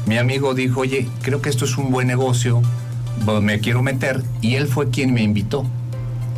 Mi 0.06 0.18
amigo 0.18 0.54
dijo, 0.54 0.82
oye, 0.82 1.08
creo 1.22 1.42
que 1.42 1.50
esto 1.50 1.66
es 1.66 1.78
un 1.78 1.92
buen 1.92 2.08
negocio, 2.08 2.62
me 3.42 3.60
quiero 3.60 3.82
meter 3.82 4.24
y 4.42 4.56
él 4.56 4.68
fue 4.68 4.90
quien 4.90 5.14
me 5.14 5.22
invitó. 5.22 5.66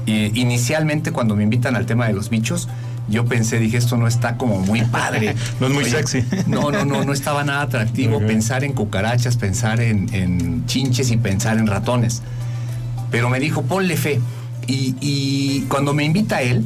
Y 0.05 0.39
inicialmente 0.39 1.11
cuando 1.11 1.35
me 1.35 1.43
invitan 1.43 1.75
al 1.75 1.85
tema 1.85 2.07
de 2.07 2.13
los 2.13 2.29
bichos, 2.29 2.67
yo 3.09 3.25
pensé, 3.25 3.59
dije, 3.59 3.77
esto 3.77 3.97
no 3.97 4.07
está 4.07 4.37
como 4.37 4.59
muy 4.59 4.81
padre. 4.83 5.35
no 5.59 5.67
es 5.67 5.73
muy 5.73 5.85
sexy. 5.85 6.23
no, 6.47 6.71
no, 6.71 6.85
no, 6.85 7.03
no 7.03 7.13
estaba 7.13 7.43
nada 7.43 7.63
atractivo 7.63 8.19
pensar 8.19 8.63
en 8.63 8.73
cucarachas, 8.73 9.37
pensar 9.37 9.81
en, 9.81 10.65
chinches 10.65 11.11
y 11.11 11.17
pensar 11.17 11.57
en 11.57 11.67
ratones. 11.67 12.21
Pero 13.11 13.29
me 13.29 13.39
dijo, 13.39 13.63
ponle 13.63 13.97
fe. 13.97 14.19
Y, 14.65 15.65
cuando 15.67 15.93
me 15.93 16.03
invita 16.03 16.41
él, 16.41 16.65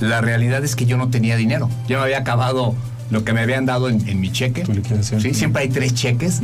la 0.00 0.20
realidad 0.20 0.64
es 0.64 0.74
que 0.74 0.86
yo 0.86 0.96
no 0.96 1.08
tenía 1.08 1.36
dinero. 1.36 1.70
Yo 1.88 1.98
me 1.98 2.04
había 2.04 2.18
acabado 2.18 2.74
lo 3.10 3.24
que 3.24 3.32
me 3.32 3.40
habían 3.40 3.66
dado 3.66 3.88
en, 3.88 4.20
mi 4.20 4.30
cheque. 4.30 4.64
¿sí? 5.02 5.34
Siempre 5.34 5.62
hay 5.62 5.68
tres 5.68 5.94
cheques. 5.94 6.40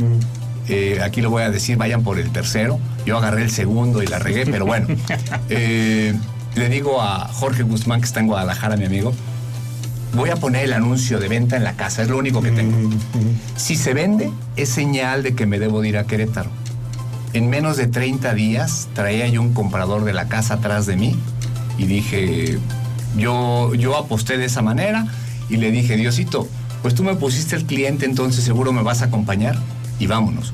Eh, 0.67 0.99
aquí 1.03 1.21
lo 1.21 1.29
voy 1.29 1.43
a 1.43 1.49
decir, 1.49 1.77
vayan 1.77 2.03
por 2.03 2.19
el 2.19 2.31
tercero. 2.31 2.79
Yo 3.05 3.17
agarré 3.17 3.43
el 3.43 3.51
segundo 3.51 4.03
y 4.03 4.07
la 4.07 4.19
regué, 4.19 4.45
pero 4.45 4.65
bueno. 4.65 4.87
Eh, 5.49 6.13
le 6.55 6.69
digo 6.69 7.01
a 7.01 7.27
Jorge 7.27 7.63
Guzmán, 7.63 7.99
que 8.01 8.05
está 8.05 8.19
en 8.19 8.27
Guadalajara, 8.27 8.77
mi 8.77 8.85
amigo, 8.85 9.13
voy 10.13 10.29
a 10.29 10.35
poner 10.35 10.65
el 10.65 10.73
anuncio 10.73 11.19
de 11.19 11.27
venta 11.27 11.55
en 11.55 11.63
la 11.63 11.73
casa, 11.73 12.01
es 12.01 12.09
lo 12.09 12.17
único 12.17 12.41
que 12.41 12.51
tengo. 12.51 12.89
Si 13.55 13.75
se 13.75 13.93
vende, 13.93 14.31
es 14.55 14.69
señal 14.69 15.23
de 15.23 15.33
que 15.33 15.45
me 15.45 15.59
debo 15.59 15.81
de 15.81 15.89
ir 15.89 15.97
a 15.97 16.05
Querétaro. 16.05 16.49
En 17.33 17.49
menos 17.49 17.77
de 17.77 17.87
30 17.87 18.33
días 18.33 18.89
traía 18.93 19.27
yo 19.27 19.41
un 19.41 19.53
comprador 19.53 20.03
de 20.03 20.13
la 20.13 20.27
casa 20.27 20.55
atrás 20.55 20.85
de 20.85 20.97
mí 20.97 21.17
y 21.77 21.85
dije, 21.85 22.59
yo, 23.15 23.73
yo 23.75 23.97
aposté 23.97 24.37
de 24.37 24.45
esa 24.45 24.61
manera 24.61 25.07
y 25.51 25.57
le 25.57 25.69
dije, 25.69 25.97
Diosito, 25.97 26.47
pues 26.81 26.95
tú 26.95 27.03
me 27.03 27.15
pusiste 27.15 27.57
el 27.57 27.65
cliente, 27.65 28.05
entonces 28.05 28.43
seguro 28.43 28.71
me 28.71 28.81
vas 28.81 29.01
a 29.01 29.05
acompañar 29.05 29.57
y 29.99 30.07
vámonos. 30.07 30.53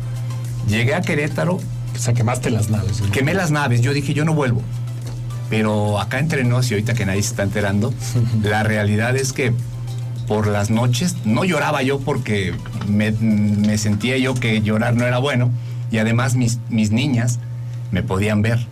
Llegué 0.68 0.96
a 0.96 1.02
Querétaro. 1.02 1.56
O 1.56 2.00
sea, 2.00 2.14
quemaste 2.14 2.50
las 2.50 2.70
naves. 2.70 3.02
Quemé 3.12 3.34
las 3.34 3.52
naves. 3.52 3.82
Yo 3.82 3.94
dije, 3.94 4.14
yo 4.14 4.26
no 4.26 4.34
vuelvo. 4.34 4.62
Pero 5.50 6.00
acá 6.00 6.20
entre 6.20 6.44
nos, 6.44 6.70
y 6.70 6.74
ahorita 6.74 6.96
que 6.96 7.06
nadie 7.06 7.22
se 7.22 7.30
está 7.30 7.44
enterando, 7.44 7.94
la 8.44 8.64
realidad 8.64 9.16
es 9.16 9.34
que 9.34 9.54
por 10.28 10.48
las 10.48 10.70
noches 10.70 11.16
no 11.24 11.46
lloraba 11.46 11.84
yo 11.84 12.00
porque 12.00 12.54
me, 12.88 13.78
sentía 13.78 14.18
yo 14.18 14.34
que 14.34 14.62
llorar 14.62 14.96
no 14.96 15.06
era 15.06 15.20
bueno. 15.20 15.52
Y 15.92 16.00
además 16.00 16.36
mis, 16.36 16.58
mis 16.70 16.92
niñas 16.92 17.40
me 17.92 18.02
podían 18.02 18.42
ver. 18.42 18.66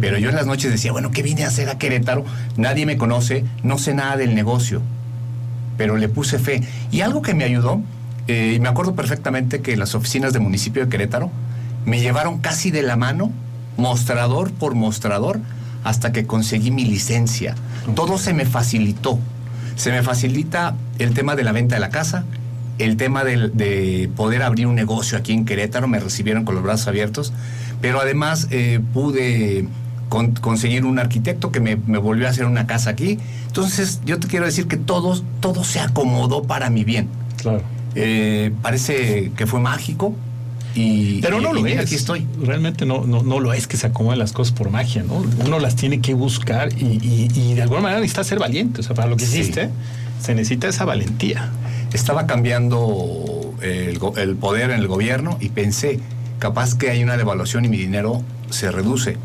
Pero 0.00 0.18
yo 0.18 0.28
en 0.28 0.34
las 0.34 0.46
noches 0.46 0.70
decía, 0.70 0.92
bueno, 0.92 1.12
¿qué 1.12 1.22
vine 1.22 1.44
a 1.44 1.48
hacer 1.48 1.70
a 1.70 1.78
Querétaro? 1.78 2.24
Nadie 2.56 2.84
me 2.84 2.98
conoce, 2.98 3.44
no 3.62 3.78
sé 3.78 3.94
nada 3.94 4.16
del 4.16 4.34
negocio. 4.34 4.82
Pero 5.78 5.96
le 5.96 6.10
puse 6.10 6.38
fe. 6.38 6.62
Y 6.90 7.00
algo 7.00 7.22
que 7.22 7.32
me 7.32 7.44
ayudó 7.44 7.80
eh, 8.26 8.52
y 8.56 8.60
me 8.60 8.68
acuerdo 8.68 8.94
perfectamente 8.94 9.62
que 9.62 9.76
las 9.78 9.94
oficinas 9.94 10.34
del 10.34 10.42
municipio 10.42 10.84
de 10.84 10.90
Querétaro 10.90 11.30
me 11.86 12.00
llevaron 12.00 12.38
casi 12.38 12.70
de 12.70 12.82
la 12.82 12.96
mano, 12.96 13.32
mostrador 13.78 14.52
por 14.52 14.74
mostrador, 14.74 15.40
hasta 15.82 16.12
que 16.12 16.26
conseguí 16.26 16.70
mi 16.70 16.84
licencia. 16.84 17.54
Todo 17.94 18.18
se 18.18 18.34
me 18.34 18.44
facilitó. 18.44 19.18
Se 19.76 19.90
me 19.90 20.02
facilita 20.02 20.74
el 20.98 21.14
tema 21.14 21.36
de 21.36 21.44
la 21.44 21.52
venta 21.52 21.76
de 21.76 21.80
la 21.80 21.88
casa, 21.88 22.24
el 22.78 22.96
tema 22.96 23.24
de, 23.24 24.10
poder 24.14 24.42
abrir 24.42 24.66
un 24.66 24.74
negocio 24.74 25.16
aquí 25.16 25.32
en 25.32 25.46
Querétaro, 25.46 25.88
me 25.88 25.98
recibieron 25.98 26.44
con 26.44 26.54
los 26.54 26.64
brazos 26.64 26.88
abiertos, 26.88 27.32
pero 27.80 28.00
además 28.00 28.48
eh, 28.50 28.80
pude 28.92 29.66
conseguir 30.08 30.84
un 30.84 30.98
arquitecto 30.98 31.52
que 31.52 31.60
me, 31.60 31.74
volvió 31.74 32.26
a 32.26 32.30
hacer 32.30 32.46
una 32.46 32.66
casa 32.66 32.90
aquí. 32.90 33.18
Entonces, 33.46 34.00
yo 34.04 34.18
te 34.18 34.28
quiero 34.28 34.46
decir 34.46 34.66
que 34.66 34.76
todo, 34.76 35.20
todo 35.40 35.64
se 35.64 35.80
acomodó 35.80 36.42
para 36.42 36.70
mi 36.70 36.84
bien. 36.84 37.08
Claro. 37.36 37.62
Eh, 37.94 38.52
parece 38.62 39.32
que 39.36 39.46
fue 39.46 39.60
mágico. 39.60 40.14
Y, 40.74 41.20
Pero 41.20 41.40
no 41.40 41.52
lo 41.52 41.66
es. 41.66 41.78
Aquí 41.78 41.94
estoy. 41.94 42.26
Realmente 42.40 42.86
no, 42.86 43.04
no, 43.04 43.22
no 43.22 43.40
lo 43.40 43.52
es 43.52 43.66
que 43.66 43.76
se 43.76 43.86
acomoden 43.86 44.18
las 44.18 44.32
cosas 44.32 44.52
por 44.52 44.70
magia, 44.70 45.02
¿no? 45.02 45.24
Uno 45.44 45.58
las 45.58 45.76
tiene 45.76 46.00
que 46.00 46.14
buscar 46.14 46.70
y, 46.72 47.54
de 47.54 47.62
alguna 47.62 47.80
manera 47.80 48.00
necesita 48.00 48.24
ser 48.24 48.38
valiente. 48.38 48.80
O 48.80 48.82
sea, 48.84 48.94
para 48.94 49.08
lo 49.08 49.16
que 49.16 49.24
hiciste, 49.24 49.70
se 50.20 50.34
necesita 50.34 50.68
esa 50.68 50.84
valentía. 50.84 51.50
Estaba 51.92 52.26
cambiando 52.26 53.38
el, 53.62 54.36
poder 54.36 54.70
en 54.70 54.80
el 54.80 54.86
gobierno 54.86 55.36
y 55.40 55.48
pensé, 55.50 56.00
capaz 56.38 56.76
que 56.76 56.90
hay 56.90 57.02
una 57.02 57.16
devaluación 57.16 57.64
y 57.64 57.68
mi 57.68 57.78
dinero 57.78 58.22
se 58.50 58.70
reduce. 58.70 59.16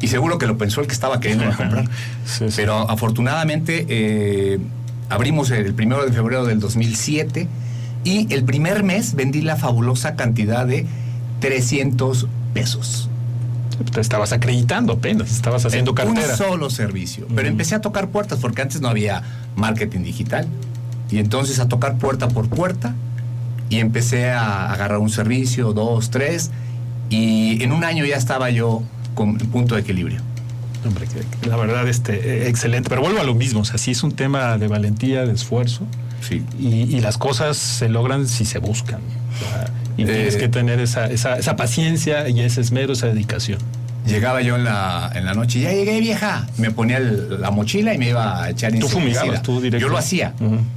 Y 0.00 0.08
seguro 0.08 0.38
que 0.38 0.46
lo 0.46 0.58
pensó 0.58 0.80
el 0.80 0.86
que 0.86 0.92
estaba 0.92 1.20
queriendo 1.20 1.46
comprar. 1.56 1.88
Pero 2.54 2.90
afortunadamente 2.90 3.86
eh, 3.88 4.58
abrimos 5.08 5.50
el 5.50 5.74
primero 5.74 6.04
de 6.04 6.12
febrero 6.12 6.44
del 6.44 6.60
2007 6.60 7.48
y 8.04 8.32
el 8.32 8.44
primer 8.44 8.82
mes 8.82 9.14
vendí 9.14 9.42
la 9.42 9.56
fabulosa 9.56 10.14
cantidad 10.16 10.66
de 10.66 10.86
300 11.40 12.28
pesos. 12.54 13.08
Te 13.92 14.00
estabas 14.00 14.32
acreditando 14.32 14.94
apenas, 14.94 15.30
estabas 15.30 15.66
haciendo 15.66 15.94
cartera. 15.94 16.28
Un 16.30 16.36
solo 16.36 16.70
servicio. 16.70 17.26
Pero 17.34 17.48
empecé 17.48 17.74
a 17.74 17.80
tocar 17.80 18.08
puertas 18.08 18.38
porque 18.38 18.62
antes 18.62 18.80
no 18.80 18.88
había 18.88 19.22
marketing 19.56 20.00
digital. 20.00 20.46
Y 21.10 21.18
entonces 21.18 21.58
a 21.60 21.68
tocar 21.68 21.98
puerta 21.98 22.28
por 22.28 22.48
puerta 22.48 22.94
y 23.68 23.80
empecé 23.80 24.30
a 24.30 24.72
agarrar 24.72 24.98
un 24.98 25.10
servicio, 25.10 25.72
dos, 25.72 26.10
tres. 26.10 26.50
Y 27.10 27.62
en 27.62 27.72
un 27.72 27.84
año 27.84 28.04
ya 28.04 28.16
estaba 28.16 28.50
yo 28.50 28.82
con 29.16 29.36
punto 29.36 29.74
de 29.74 29.80
equilibrio. 29.80 30.20
Hombre, 30.86 31.08
la 31.48 31.56
verdad, 31.56 31.88
este, 31.88 32.48
excelente. 32.48 32.88
Pero 32.88 33.00
vuelvo 33.00 33.18
a 33.18 33.24
lo 33.24 33.34
mismo, 33.34 33.60
o 33.60 33.64
sea, 33.64 33.78
sí 33.78 33.90
es 33.90 34.04
un 34.04 34.12
tema 34.12 34.56
de 34.58 34.68
valentía, 34.68 35.26
de 35.26 35.32
esfuerzo. 35.32 35.84
Sí. 36.20 36.44
Y, 36.60 37.00
las 37.00 37.18
cosas 37.18 37.56
se 37.56 37.88
logran 37.88 38.28
si 38.28 38.44
se 38.44 38.58
buscan. 38.58 39.00
y 39.96 40.04
tienes 40.04 40.36
eh, 40.36 40.38
que 40.38 40.48
tener 40.48 40.78
esa, 40.78 41.06
esa, 41.06 41.36
esa 41.36 41.56
paciencia 41.56 42.28
y 42.28 42.40
ese 42.40 42.60
esmero, 42.60 42.92
esa 42.92 43.08
dedicación. 43.08 43.58
Llegaba 44.06 44.40
yo 44.40 44.56
en 44.56 44.64
la, 44.64 45.10
en 45.14 45.24
la 45.24 45.34
noche, 45.34 45.60
ya 45.60 45.72
llegué 45.72 46.00
vieja. 46.00 46.46
Me 46.58 46.70
ponía 46.70 47.00
la 47.00 47.50
mochila 47.50 47.92
y 47.94 47.98
me 47.98 48.10
iba 48.10 48.42
a 48.42 48.50
echar 48.50 48.72
¿Tú 48.78 48.88
fumigabas, 48.88 49.42
tú 49.42 49.60
Yo 49.62 49.88
lo 49.88 49.98
hacía. 49.98 50.34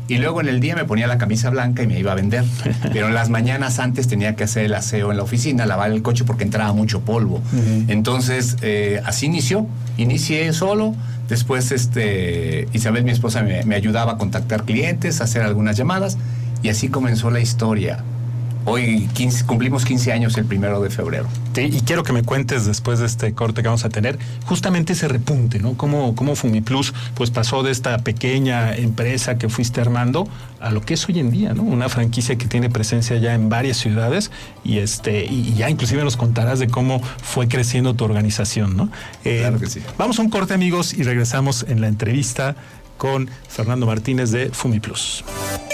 Y 0.07 0.17
luego 0.17 0.41
en 0.41 0.47
el 0.47 0.59
día 0.59 0.75
me 0.75 0.85
ponía 0.85 1.07
la 1.07 1.17
camisa 1.17 1.49
blanca 1.49 1.83
y 1.83 1.87
me 1.87 1.99
iba 1.99 2.11
a 2.11 2.15
vender. 2.15 2.43
Pero 2.93 3.07
en 3.07 3.13
las 3.13 3.29
mañanas 3.29 3.79
antes 3.79 4.07
tenía 4.07 4.35
que 4.35 4.45
hacer 4.45 4.65
el 4.65 4.73
aseo 4.73 5.11
en 5.11 5.17
la 5.17 5.23
oficina, 5.23 5.65
lavar 5.65 5.91
el 5.91 6.01
coche 6.01 6.23
porque 6.25 6.43
entraba 6.43 6.73
mucho 6.73 7.01
polvo. 7.01 7.41
Entonces, 7.87 8.57
eh, 8.61 9.01
así 9.05 9.27
inició. 9.27 9.67
Inicié 9.97 10.51
solo. 10.53 10.95
Después, 11.27 11.71
este, 11.71 12.67
Isabel, 12.73 13.03
mi 13.03 13.11
esposa, 13.11 13.43
me, 13.43 13.63
me 13.63 13.75
ayudaba 13.75 14.13
a 14.13 14.17
contactar 14.17 14.63
clientes, 14.63 15.21
a 15.21 15.25
hacer 15.25 15.43
algunas 15.43 15.77
llamadas. 15.77 16.17
Y 16.63 16.69
así 16.69 16.89
comenzó 16.89 17.29
la 17.29 17.39
historia. 17.39 18.03
Hoy 18.65 19.09
cumplimos 19.45 19.85
15 19.85 20.11
años 20.11 20.37
el 20.37 20.45
primero 20.45 20.81
de 20.81 20.89
febrero. 20.89 21.27
y 21.55 21.81
quiero 21.81 22.03
que 22.03 22.13
me 22.13 22.23
cuentes 22.23 22.65
después 22.65 22.99
de 22.99 23.05
este 23.05 23.33
corte 23.33 23.61
que 23.61 23.67
vamos 23.67 23.85
a 23.85 23.89
tener, 23.89 24.17
justamente 24.45 24.93
ese 24.93 25.07
repunte, 25.07 25.59
¿no? 25.59 25.75
Cómo, 25.75 26.15
cómo 26.15 26.35
FumiPlus 26.35 26.93
pues 27.15 27.31
pasó 27.31 27.63
de 27.63 27.71
esta 27.71 27.97
pequeña 27.99 28.75
empresa 28.75 29.37
que 29.37 29.49
fuiste 29.49 29.81
armando 29.81 30.27
a 30.59 30.71
lo 30.71 30.81
que 30.81 30.93
es 30.93 31.07
hoy 31.07 31.19
en 31.19 31.31
día, 31.31 31.53
¿no? 31.53 31.63
Una 31.63 31.89
franquicia 31.89 32.37
que 32.37 32.45
tiene 32.47 32.69
presencia 32.69 33.17
ya 33.17 33.33
en 33.33 33.49
varias 33.49 33.77
ciudades 33.77 34.31
y 34.63 34.79
este 34.79 35.25
y 35.25 35.53
ya 35.55 35.69
inclusive 35.69 36.03
nos 36.03 36.17
contarás 36.17 36.59
de 36.59 36.67
cómo 36.67 37.01
fue 37.01 37.47
creciendo 37.47 37.95
tu 37.95 38.05
organización, 38.05 38.77
¿no? 38.77 38.89
Eh, 39.25 39.39
claro 39.39 39.59
que 39.59 39.67
sí. 39.67 39.81
Vamos 39.97 40.19
a 40.19 40.21
un 40.21 40.29
corte, 40.29 40.53
amigos, 40.53 40.93
y 40.93 41.03
regresamos 41.03 41.65
en 41.67 41.81
la 41.81 41.87
entrevista 41.87 42.55
con 42.97 43.29
Fernando 43.47 43.85
Martínez 43.85 44.31
de 44.31 44.49
FumiPlus. 44.49 45.23
de 45.23 45.68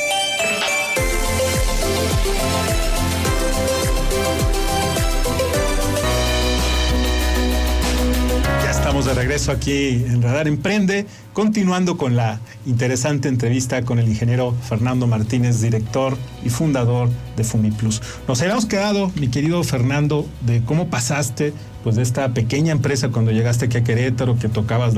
regreso 9.35 9.51
aquí 9.51 10.05
en 10.07 10.21
Radar 10.21 10.47
Emprende, 10.47 11.05
continuando 11.33 11.97
con 11.97 12.15
la 12.15 12.39
interesante 12.65 13.27
entrevista 13.27 13.81
con 13.81 13.99
el 13.99 14.07
ingeniero 14.07 14.55
Fernando 14.63 15.07
Martínez, 15.07 15.59
director 15.59 16.17
y 16.45 16.49
fundador 16.49 17.09
de 17.35 17.43
FumiPlus. 17.43 18.01
Nos 18.29 18.41
habíamos 18.41 18.65
quedado, 18.65 19.11
mi 19.19 19.27
querido 19.27 19.61
Fernando, 19.65 20.25
de 20.39 20.61
cómo 20.63 20.87
pasaste 20.87 21.51
pues 21.83 21.97
de 21.97 22.03
esta 22.03 22.33
pequeña 22.33 22.71
empresa 22.71 23.09
cuando 23.09 23.31
llegaste 23.31 23.65
aquí 23.65 23.75
a 23.75 23.83
Querétaro, 23.83 24.39
que 24.39 24.47
tocabas 24.47 24.93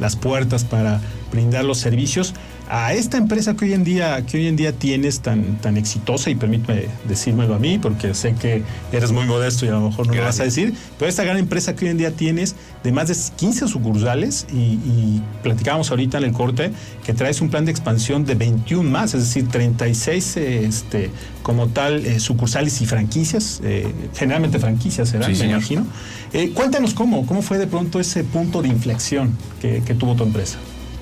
las 0.00 0.16
puertas 0.16 0.64
para 0.64 1.02
brindar 1.30 1.66
los 1.66 1.76
servicios, 1.76 2.32
a 2.68 2.94
esta 2.94 3.18
empresa 3.18 3.54
que 3.54 3.66
hoy 3.66 3.72
en 3.74 3.84
día, 3.84 4.24
que 4.24 4.38
hoy 4.38 4.46
en 4.46 4.56
día 4.56 4.72
tienes 4.72 5.20
tan, 5.20 5.58
tan 5.58 5.76
exitosa, 5.76 6.30
y 6.30 6.34
permíteme 6.34 6.86
decírmelo 7.08 7.54
a 7.54 7.58
mí, 7.58 7.78
porque 7.78 8.14
sé 8.14 8.34
que 8.34 8.62
eres 8.92 9.12
muy 9.12 9.26
modesto 9.26 9.66
y 9.66 9.68
a 9.68 9.72
lo 9.72 9.88
mejor 9.88 10.06
no 10.06 10.14
lo 10.14 10.22
vas 10.22 10.40
a 10.40 10.44
decir, 10.44 10.74
pero 10.98 11.08
esta 11.08 11.24
gran 11.24 11.36
empresa 11.36 11.74
que 11.74 11.84
hoy 11.84 11.90
en 11.90 11.98
día 11.98 12.12
tienes 12.12 12.56
de 12.82 12.92
más 12.92 13.08
de 13.08 13.16
15 13.36 13.68
sucursales, 13.68 14.46
y, 14.52 15.20
platicábamos 15.42 15.90
ahorita 15.90 16.18
en 16.18 16.24
el 16.24 16.32
corte 16.32 16.70
que 17.04 17.12
traes 17.12 17.40
un 17.40 17.50
plan 17.50 17.64
de 17.64 17.70
expansión 17.70 18.24
de 18.24 18.34
21 18.34 18.88
más, 18.88 19.14
es 19.14 19.24
decir, 19.24 19.48
36 19.48 20.36
este, 20.36 21.10
como 21.42 21.68
tal 21.68 22.06
eh, 22.06 22.20
sucursales 22.20 22.80
y 22.80 22.86
franquicias, 22.86 23.60
eh, 23.64 23.86
generalmente 24.14 24.58
franquicias 24.58 25.08
serán, 25.08 25.32
me 25.32 25.46
imagino. 25.46 25.86
Eh, 26.32 26.52
cuéntanos 26.54 26.94
cómo, 26.94 27.26
cómo 27.26 27.42
fue 27.42 27.58
de 27.58 27.66
pronto 27.66 28.00
ese 28.00 28.24
punto 28.24 28.62
de 28.62 28.68
inflexión 28.68 29.36
que 29.60 29.94
tuvo 29.94 30.14
tu 30.14 30.24
empresa. 30.24 30.58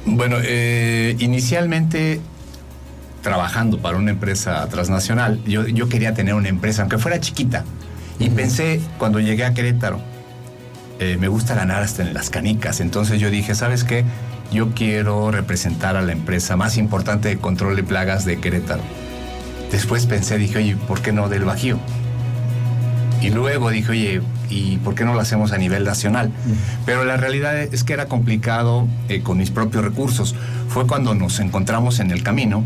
Bueno, 0.07 0.37
eh, 0.43 1.15
inicialmente 1.19 2.21
trabajando 3.23 3.79
para 3.79 3.99
una 3.99 4.11
empresa 4.11 4.67
transnacional, 4.69 5.43
yo, 5.45 5.67
yo, 5.67 5.89
quería 5.89 6.15
tener 6.15 6.35
una 6.35 6.49
empresa, 6.49 6.83
aunque 6.83 6.99
fuera 6.99 7.21
chiquita. 7.21 7.65
Y 8.19 8.31
pensé, 8.31 8.81
cuando 8.99 9.21
llegué 9.21 9.45
a 9.45 9.55
Querétaro, 9.55 10.01
eh, 10.99 11.17
me 11.19 11.29
gusta 11.29 11.55
ganar 11.55 11.83
hasta 11.83 12.03
en 12.03 12.15
las 12.15 12.31
canicas. 12.31 12.81
Entonces 12.81 13.21
yo 13.21 13.31
dije, 13.31 13.55
¿sabes 13.55 13.85
qué? 13.85 14.05
Yo 14.53 14.75
quiero 14.75 15.31
representar 15.31 15.97
a 15.97 16.03
la 16.03 16.13
empresa 16.13 16.57
más 16.57 16.77
importante 16.77 17.29
de 17.29 17.39
control 17.39 17.77
de 17.77 17.85
plagas 17.85 18.25
de 18.25 18.39
Querétaro. 18.39 18.83
Después 19.71 20.07
pensé, 20.07 20.37
dije, 20.37 20.59
oye, 20.59 20.77
¿por 20.77 21.01
qué 21.01 21.13
no 21.13 21.29
del 21.29 21.45
Bajío? 21.45 21.79
Y 23.21 23.31
luego 23.31 23.71
dije, 23.71 23.91
oye, 23.91 24.23
¿y 24.49 24.79
por 24.79 24.95
qué 24.95 25.05
no 25.05 25.15
lo 25.15 25.21
hacemos 25.21 25.53
a 25.53 25.59
nivel 25.59 25.85
nacional? 25.85 26.31
Pero 26.87 27.05
la 27.05 27.17
realidad 27.17 27.59
es 27.61 27.85
que 27.85 27.93
era 27.93 28.07
complicado 28.07 28.89
eh, 29.09 29.21
con 29.21 29.39
mis 29.39 29.51
propios 29.51 29.85
recursos. 29.85 30.35
Fue 30.69 30.87
cuando 30.87 31.15
nos 31.15 31.39
encontramos 31.39 32.01
en 32.01 32.11
el 32.11 32.23
camino 32.23 32.65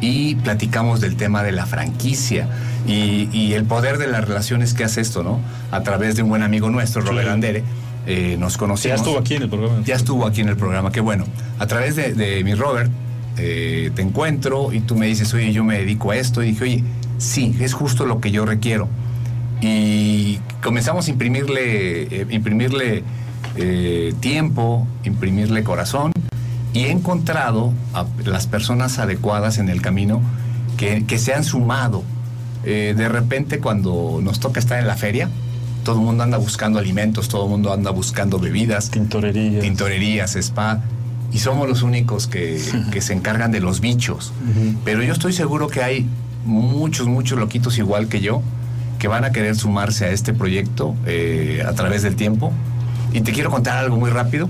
y 0.00 0.34
platicamos 0.36 1.00
del 1.00 1.16
tema 1.16 1.42
de 1.42 1.52
la 1.52 1.64
franquicia 1.64 2.48
y, 2.86 3.54
el 3.54 3.64
poder 3.64 3.96
de 3.96 4.06
las 4.06 4.26
relaciones 4.28 4.74
que 4.74 4.84
hace 4.84 5.00
esto, 5.00 5.22
¿no? 5.22 5.40
A 5.70 5.82
través 5.82 6.14
de 6.14 6.22
un 6.22 6.28
buen 6.28 6.42
amigo 6.42 6.68
nuestro, 6.68 7.00
Robert 7.00 7.28
Andere. 7.28 7.64
Eh, 8.06 8.36
nos 8.38 8.56
conocimos. 8.56 8.98
Ya 8.98 9.02
estuvo 9.02 9.18
aquí 9.18 9.34
en 9.34 9.42
el 9.42 9.48
programa. 9.48 9.82
Ya 9.84 9.94
estuvo 9.94 10.26
aquí 10.26 10.40
en 10.42 10.48
el 10.48 10.56
programa, 10.56 10.92
qué 10.92 11.00
bueno. 11.00 11.24
A 11.58 11.66
través 11.66 11.96
de, 11.96 12.42
mi 12.44 12.54
Robert, 12.54 12.90
eh, 13.38 13.90
te 13.94 14.02
encuentro 14.02 14.72
y 14.72 14.80
tú 14.80 14.94
me 14.94 15.06
dices, 15.06 15.32
oye, 15.32 15.52
yo 15.52 15.64
me 15.64 15.78
dedico 15.78 16.10
a 16.10 16.16
esto. 16.16 16.42
Y 16.42 16.48
dije, 16.48 16.64
oye, 16.64 16.84
sí, 17.18 17.56
es 17.60 17.72
justo 17.72 18.04
lo 18.04 18.20
que 18.20 18.30
yo 18.30 18.44
requiero 18.44 18.88
y 19.60 20.38
comenzamos 20.62 21.08
a 21.08 21.10
imprimirle, 21.10 22.02
eh, 22.02 22.26
imprimirle 22.30 23.02
eh, 23.56 24.14
tiempo, 24.20 24.86
imprimirle 25.04 25.64
corazón 25.64 26.12
y 26.72 26.84
he 26.84 26.90
encontrado 26.90 27.72
a 27.94 28.04
las 28.24 28.46
personas 28.46 28.98
adecuadas 28.98 29.58
en 29.58 29.68
el 29.68 29.80
camino 29.80 30.20
que, 30.76 31.18
se 31.18 31.32
han 31.32 31.42
sumado. 31.42 32.02
Eh, 32.64 32.94
de 32.96 33.08
repente 33.08 33.60
cuando 33.60 34.20
nos 34.22 34.40
toca 34.40 34.60
estar 34.60 34.78
en 34.78 34.86
la 34.86 34.96
feria, 34.96 35.30
todo 35.84 36.00
el 36.00 36.04
mundo 36.04 36.24
anda 36.24 36.36
buscando 36.36 36.78
alimentos, 36.78 37.28
todo 37.28 37.44
el 37.44 37.50
mundo 37.50 37.72
anda 37.72 37.92
buscando 37.92 38.38
bebidas, 38.38 38.90
tintorerías, 38.90 39.62
tintorerías 39.62 40.36
spa, 40.36 40.82
y 41.32 41.38
somos 41.38 41.68
los 41.68 41.82
únicos 41.82 42.26
que, 42.26 42.58
se 43.00 43.12
encargan 43.12 43.52
de 43.52 43.60
los 43.60 43.80
bichos. 43.80 44.32
Pero 44.84 45.02
yo 45.02 45.12
estoy 45.12 45.32
seguro 45.32 45.68
que 45.68 45.82
hay 45.82 46.06
muchos, 46.44 47.06
muchos 47.06 47.38
loquitos 47.38 47.78
igual 47.78 48.08
que 48.08 48.20
yo, 48.20 48.42
que 48.98 49.08
van 49.08 49.24
a 49.24 49.32
querer 49.32 49.56
sumarse 49.56 50.06
a 50.06 50.10
este 50.10 50.32
proyecto 50.32 50.94
eh, 51.06 51.62
a 51.66 51.72
través 51.72 52.02
del 52.02 52.16
tiempo. 52.16 52.52
Y 53.12 53.20
te 53.20 53.32
quiero 53.32 53.50
contar 53.50 53.76
algo 53.76 53.96
muy 53.96 54.10
rápido. 54.10 54.48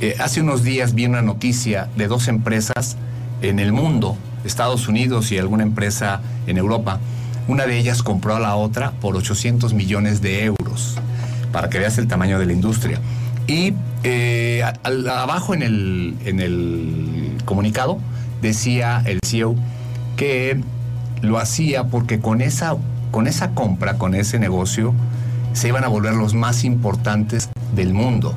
Eh, 0.00 0.16
hace 0.18 0.40
unos 0.40 0.62
días 0.62 0.94
vi 0.94 1.06
una 1.06 1.22
noticia 1.22 1.88
de 1.96 2.08
dos 2.08 2.28
empresas 2.28 2.96
en 3.42 3.58
el 3.58 3.72
mundo, 3.72 4.16
Estados 4.44 4.88
Unidos 4.88 5.30
y 5.32 5.38
alguna 5.38 5.62
empresa 5.62 6.20
en 6.46 6.56
Europa. 6.56 7.00
Una 7.48 7.66
de 7.66 7.78
ellas 7.78 8.02
compró 8.02 8.36
a 8.36 8.40
la 8.40 8.54
otra 8.56 8.92
por 8.92 9.16
800 9.16 9.74
millones 9.74 10.22
de 10.22 10.44
euros, 10.44 10.96
para 11.52 11.68
que 11.68 11.78
veas 11.78 11.98
el 11.98 12.06
tamaño 12.06 12.38
de 12.38 12.46
la 12.46 12.52
industria. 12.52 13.00
Y 13.46 13.74
eh, 14.04 14.62
abajo 14.84 15.54
en 15.54 15.62
el, 15.62 16.16
en 16.24 16.40
el 16.40 17.36
comunicado 17.44 17.98
decía 18.40 19.02
el 19.04 19.18
CEO 19.26 19.56
que 20.16 20.60
lo 21.20 21.38
hacía 21.38 21.84
porque 21.84 22.20
con 22.20 22.40
esa 22.40 22.76
con 23.10 23.26
esa 23.26 23.50
compra, 23.50 23.98
con 23.98 24.14
ese 24.14 24.38
negocio, 24.38 24.94
se 25.52 25.68
iban 25.68 25.84
a 25.84 25.88
volver 25.88 26.14
los 26.14 26.34
más 26.34 26.64
importantes 26.64 27.48
del 27.74 27.92
mundo. 27.92 28.34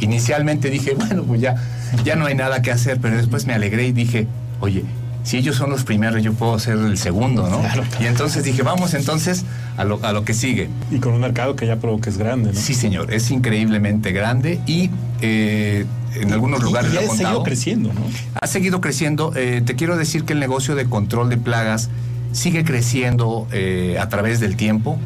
Inicialmente 0.00 0.70
dije, 0.70 0.94
bueno, 0.98 1.24
pues 1.24 1.40
ya, 1.40 1.56
ya 2.04 2.16
no 2.16 2.26
hay 2.26 2.34
nada 2.34 2.62
que 2.62 2.70
hacer, 2.70 2.98
pero 3.00 3.16
después 3.16 3.46
me 3.46 3.54
alegré 3.54 3.86
y 3.86 3.92
dije, 3.92 4.26
oye, 4.60 4.84
si 5.26 5.38
ellos 5.38 5.56
son 5.56 5.70
los 5.70 5.82
primeros, 5.82 6.22
yo 6.22 6.32
puedo 6.34 6.56
ser 6.60 6.78
el 6.78 6.96
segundo, 6.98 7.50
¿no? 7.50 7.60
Y 8.00 8.06
entonces 8.06 8.44
dije, 8.44 8.62
vamos 8.62 8.94
entonces 8.94 9.44
a 9.76 9.82
lo, 9.82 9.98
a 10.04 10.12
lo, 10.12 10.24
que 10.24 10.34
sigue. 10.34 10.68
Y 10.92 10.98
con 10.98 11.14
un 11.14 11.20
mercado 11.20 11.56
que 11.56 11.66
ya 11.66 11.76
probó 11.76 12.00
que 12.00 12.10
es 12.10 12.16
grande, 12.16 12.52
¿no? 12.52 12.60
Sí, 12.60 12.74
señor, 12.74 13.12
es 13.12 13.32
increíblemente 13.32 14.12
grande 14.12 14.60
y 14.66 14.88
eh, 15.22 15.84
en 16.14 16.32
algunos 16.32 16.62
lugares... 16.62 16.92
Y, 16.94 16.98
ha 16.98 17.08
seguido 17.08 17.42
creciendo, 17.42 17.92
¿no? 17.92 18.02
Ha 18.40 18.46
seguido 18.46 18.80
creciendo. 18.80 19.32
Eh, 19.34 19.62
te 19.66 19.74
quiero 19.74 19.96
decir 19.96 20.22
que 20.22 20.32
el 20.32 20.38
negocio 20.38 20.76
de 20.76 20.84
control 20.84 21.28
de 21.28 21.38
plagas 21.38 21.90
sigue 22.32 22.64
creciendo 22.64 23.46
eh, 23.52 23.96
a 24.00 24.08
través 24.08 24.40
del 24.40 24.56
tiempo. 24.56 24.98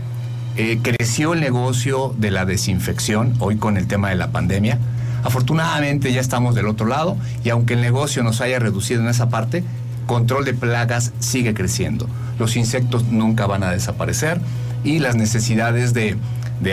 Eh, 0.57 0.79
creció 0.83 1.35
el 1.35 1.41
negocio 1.41 2.15
de 2.19 2.31
la 2.31 2.45
desinfección 2.45 3.35
hoy 3.39 3.57
con 3.57 3.77
el 3.77 3.87
tema 3.87 4.11
de 4.11 4.17
la 4.17 4.31
pandemia. 4.31 4.79
Afortunadamente 5.23 6.13
ya 6.13 6.21
estamos 6.21 6.55
del 6.55 6.67
otro 6.67 6.87
lado 6.87 7.17
y 7.45 7.51
aunque 7.51 7.75
el 7.75 7.81
negocio 7.81 8.23
nos 8.23 8.41
haya 8.41 8.59
reducido 8.59 9.01
en 9.01 9.09
esa 9.09 9.29
parte, 9.29 9.63
control 10.07 10.45
de 10.45 10.55
plagas 10.55 11.13
sigue 11.21 11.55
creciendo. 11.55 12.09
Los 12.39 12.57
insectos 12.57 13.05
nunca 13.05 13.47
van 13.47 13.63
a 13.63 13.71
desaparecer 13.71 14.41
y 14.83 14.99
las 14.99 15.15
necesidades 15.15 15.93
de, 15.95 16.17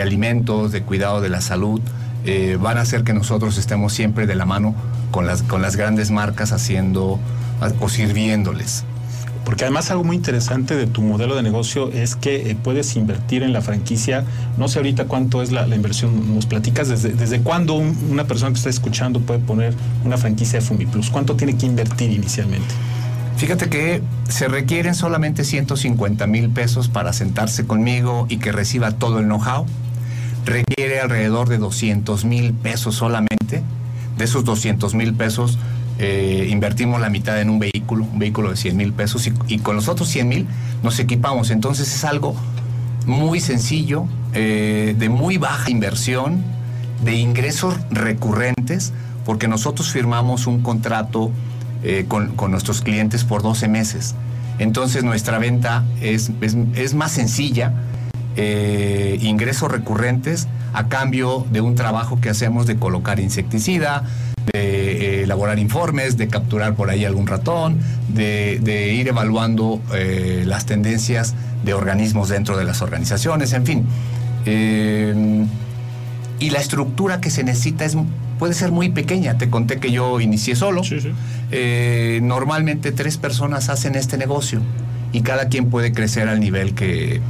alimentos, 0.02 0.72
de 0.72 0.82
cuidado 0.82 1.20
de 1.20 1.28
la 1.28 1.40
salud, 1.40 1.80
eh, 2.24 2.58
van 2.60 2.78
a 2.78 2.80
hacer 2.80 3.04
que 3.04 3.12
nosotros 3.12 3.58
estemos 3.58 3.92
siempre 3.92 4.26
de 4.26 4.34
la 4.34 4.44
mano 4.44 4.74
con 5.10 5.26
las, 5.26 5.42
con 5.42 5.62
las 5.62 5.76
grandes 5.76 6.10
marcas 6.10 6.52
haciendo 6.52 7.20
o 7.80 7.88
sirviéndoles 7.88 8.84
Porque 9.48 9.64
además 9.64 9.90
algo 9.90 10.04
muy 10.04 10.14
interesante 10.14 10.76
de 10.76 10.86
tu 10.86 11.00
modelo 11.00 11.34
de 11.34 11.42
negocio 11.42 11.90
es 11.90 12.16
que 12.16 12.50
eh, 12.50 12.54
puedes 12.54 12.94
invertir 12.96 13.42
en 13.42 13.54
la 13.54 13.62
franquicia. 13.62 14.22
No 14.58 14.68
sé 14.68 14.78
ahorita 14.78 15.06
cuánto 15.06 15.40
es 15.40 15.52
la, 15.52 15.66
inversión. 15.74 16.34
Nos 16.34 16.44
platicas 16.44 16.88
desde, 16.88 17.14
desde 17.14 17.40
cuándo 17.40 17.72
una 17.72 18.24
persona 18.24 18.52
que 18.52 18.58
está 18.58 18.68
escuchando 18.68 19.20
puede 19.20 19.40
poner 19.40 19.72
una 20.04 20.18
franquicia 20.18 20.58
de 20.58 20.66
Fumiplus. 20.66 21.08
¿Cuánto 21.08 21.34
tiene 21.34 21.56
que 21.56 21.64
invertir 21.64 22.12
inicialmente? 22.12 22.74
Fíjate 23.38 23.70
que 23.70 24.02
se 24.28 24.48
requieren 24.48 24.94
solamente 24.94 25.44
150 25.44 26.26
mil 26.26 26.50
pesos 26.50 26.90
para 26.90 27.14
sentarse 27.14 27.66
conmigo 27.66 28.26
y 28.28 28.36
que 28.36 28.52
reciba 28.52 28.90
todo 28.90 29.18
el 29.18 29.24
know-how. 29.24 29.64
Requiere 30.44 31.00
alrededor 31.00 31.48
de 31.48 31.56
200 31.56 32.26
mil 32.26 32.52
pesos 32.52 32.96
solamente. 32.96 33.62
De 34.18 34.24
esos 34.24 34.44
200 34.44 34.92
mil 34.92 35.14
pesos, 35.14 35.58
eh, 35.98 36.46
invertimos 36.50 37.00
la 37.00 37.10
mitad 37.10 37.40
en 37.40 37.50
un 37.50 37.58
vehículo, 37.58 38.04
un 38.04 38.20
vehículo 38.20 38.50
de 38.50 38.56
100 38.56 38.76
mil 38.76 38.92
pesos, 38.92 39.28
y, 39.48 39.58
con 39.58 39.74
los 39.74 39.88
otros 39.88 40.08
100 40.08 40.28
mil 40.28 40.46
nos 40.82 40.98
equipamos. 41.00 41.50
Entonces 41.50 41.92
es 41.92 42.04
algo 42.04 42.36
muy 43.06 43.40
sencillo, 43.40 44.04
eh, 44.32 44.94
de 44.96 45.08
muy 45.08 45.38
baja 45.38 45.70
inversión, 45.70 46.42
de 47.04 47.14
ingresos 47.14 47.74
recurrentes, 47.90 48.92
porque 49.24 49.48
nosotros 49.48 49.90
firmamos 49.90 50.46
un 50.46 50.62
contrato 50.62 51.32
eh, 51.82 52.04
con, 52.06 52.34
nuestros 52.50 52.80
clientes 52.80 53.24
por 53.24 53.42
12 53.42 53.66
meses. 53.66 54.14
Entonces 54.60 55.02
nuestra 55.02 55.38
venta 55.38 55.84
es, 56.00 56.30
es, 56.40 56.94
más 56.94 57.12
sencilla, 57.12 57.72
ingresos 59.20 59.70
recurrentes 59.70 60.46
a 60.72 60.88
cambio 60.88 61.44
de 61.50 61.60
un 61.60 61.74
trabajo 61.74 62.20
que 62.20 62.28
hacemos 62.28 62.66
de 62.66 62.76
colocar 62.76 63.18
insecticida, 63.20 64.04
de 64.52 65.20
eh, 65.20 65.22
elaborar 65.24 65.58
informes, 65.58 66.16
de 66.16 66.28
capturar 66.28 66.74
por 66.74 66.90
ahí 66.90 67.04
algún 67.04 67.26
ratón, 67.26 67.78
de, 68.08 68.94
ir 68.94 69.08
evaluando 69.08 69.80
eh, 69.94 70.44
las 70.46 70.66
tendencias 70.66 71.34
de 71.64 71.74
organismos 71.74 72.28
dentro 72.28 72.56
de 72.56 72.64
las 72.64 72.82
organizaciones, 72.82 73.52
en 73.52 73.66
fin. 73.66 73.86
Eh, 74.46 75.46
y 76.40 76.50
la 76.50 76.60
estructura 76.60 77.20
que 77.20 77.30
se 77.30 77.42
necesita 77.42 77.84
es, 77.84 77.96
puede 78.38 78.54
ser 78.54 78.70
muy 78.70 78.90
pequeña. 78.90 79.38
Te 79.38 79.50
conté 79.50 79.80
que 79.80 79.90
yo 79.90 80.20
inicié 80.20 80.54
solo. 80.54 80.82
normalmente 82.22 82.92
tres 82.92 83.16
personas 83.16 83.68
hacen 83.68 83.96
este 83.96 84.16
negocio 84.18 84.60
y 85.12 85.22
cada 85.22 85.48
quien 85.48 85.70
puede 85.70 85.92
crecer 85.92 86.28
al 86.28 86.38
nivel 86.38 86.74
que, 86.74 87.20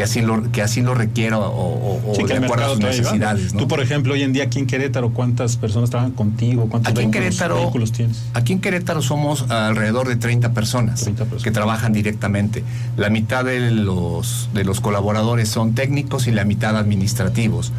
que 0.00 0.04
así 0.04 0.22
lo, 0.22 0.50
que 0.50 0.62
así 0.62 0.80
lo 0.80 0.94
requiera 0.94 1.38
o, 1.38 2.00
o 2.06 2.26
de 2.26 2.34
acuerdo 2.34 2.64
a 2.64 2.68
sus 2.70 2.78
necesidades. 2.78 3.52
Tú, 3.52 3.68
por 3.68 3.80
ejemplo, 3.80 4.14
hoy 4.14 4.22
en 4.22 4.32
día 4.32 4.44
aquí 4.44 4.58
en 4.58 4.66
Querétaro, 4.66 5.10
¿cuántas 5.10 5.58
personas 5.58 5.90
trabajan 5.90 6.12
contigo? 6.12 6.68
¿Cuántos 6.70 6.90
aquí 6.90 7.06
vehículos, 7.06 7.92
tienes? 7.92 8.22
Aquí 8.32 8.54
en 8.54 8.62
Querétaro 8.62 9.02
somos 9.02 9.50
alrededor 9.50 10.08
de 10.08 10.16
30 10.16 10.54
personas, 10.54 11.06
que 11.44 11.50
trabajan 11.50 11.92
directamente. 11.92 12.64
La 12.96 13.10
mitad 13.10 13.44
de 13.44 13.70
los, 13.72 14.48
de 14.54 14.64
los 14.64 14.80
colaboradores 14.80 15.50
son 15.50 15.74
técnicos 15.74 16.26
y 16.28 16.30
la 16.30 16.46
mitad 16.46 16.78
administrativos. 16.78 17.70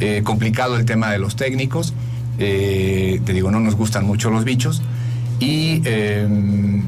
Eh, 0.00 0.20
complicado 0.24 0.76
el 0.76 0.84
tema 0.84 1.10
de 1.10 1.18
los 1.18 1.36
técnicos. 1.36 1.94
Eh, 2.38 3.22
te 3.24 3.32
digo, 3.32 3.50
no 3.50 3.60
nos 3.60 3.76
gustan 3.76 4.04
mucho 4.04 4.28
los 4.30 4.44
bichos. 4.44 4.82
Y 5.40 5.80
em, 5.86 6.82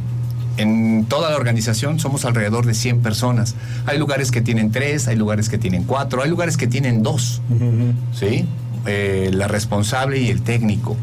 en 0.57 1.07
toda 1.07 1.31
la 1.31 1.37
organización 1.37 1.99
somos 1.99 2.25
alrededor 2.25 2.67
de 2.67 2.75
100 2.75 3.01
personas. 3.01 3.55
Hay 3.87 3.99
lugares 3.99 4.31
que 4.31 4.41
tienen 4.41 4.71
tres, 4.71 5.09
hay 5.09 5.17
lugares 5.17 5.49
que 5.49 5.59
tienen 5.59 5.85
cuatro, 5.85 6.23
hay 6.23 6.31
lugares 6.31 6.57
que 6.57 6.67
tienen 6.67 7.03
dos. 7.03 7.43
¿Sí? 8.13 8.47
Eh, 8.87 9.31
la 9.33 9.49
responsable 9.49 10.19
y 10.21 10.29
el 10.29 10.43
técnico. 10.43 10.97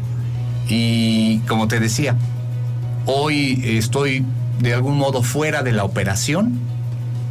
Y 0.68 1.38
como 1.40 1.68
te 1.68 1.80
decía, 1.80 2.16
hoy 3.06 3.60
estoy 3.64 4.24
de 4.60 4.72
algún 4.72 4.96
modo 4.96 5.22
fuera 5.22 5.62
de 5.62 5.72
la 5.72 5.84
operación, 5.84 6.58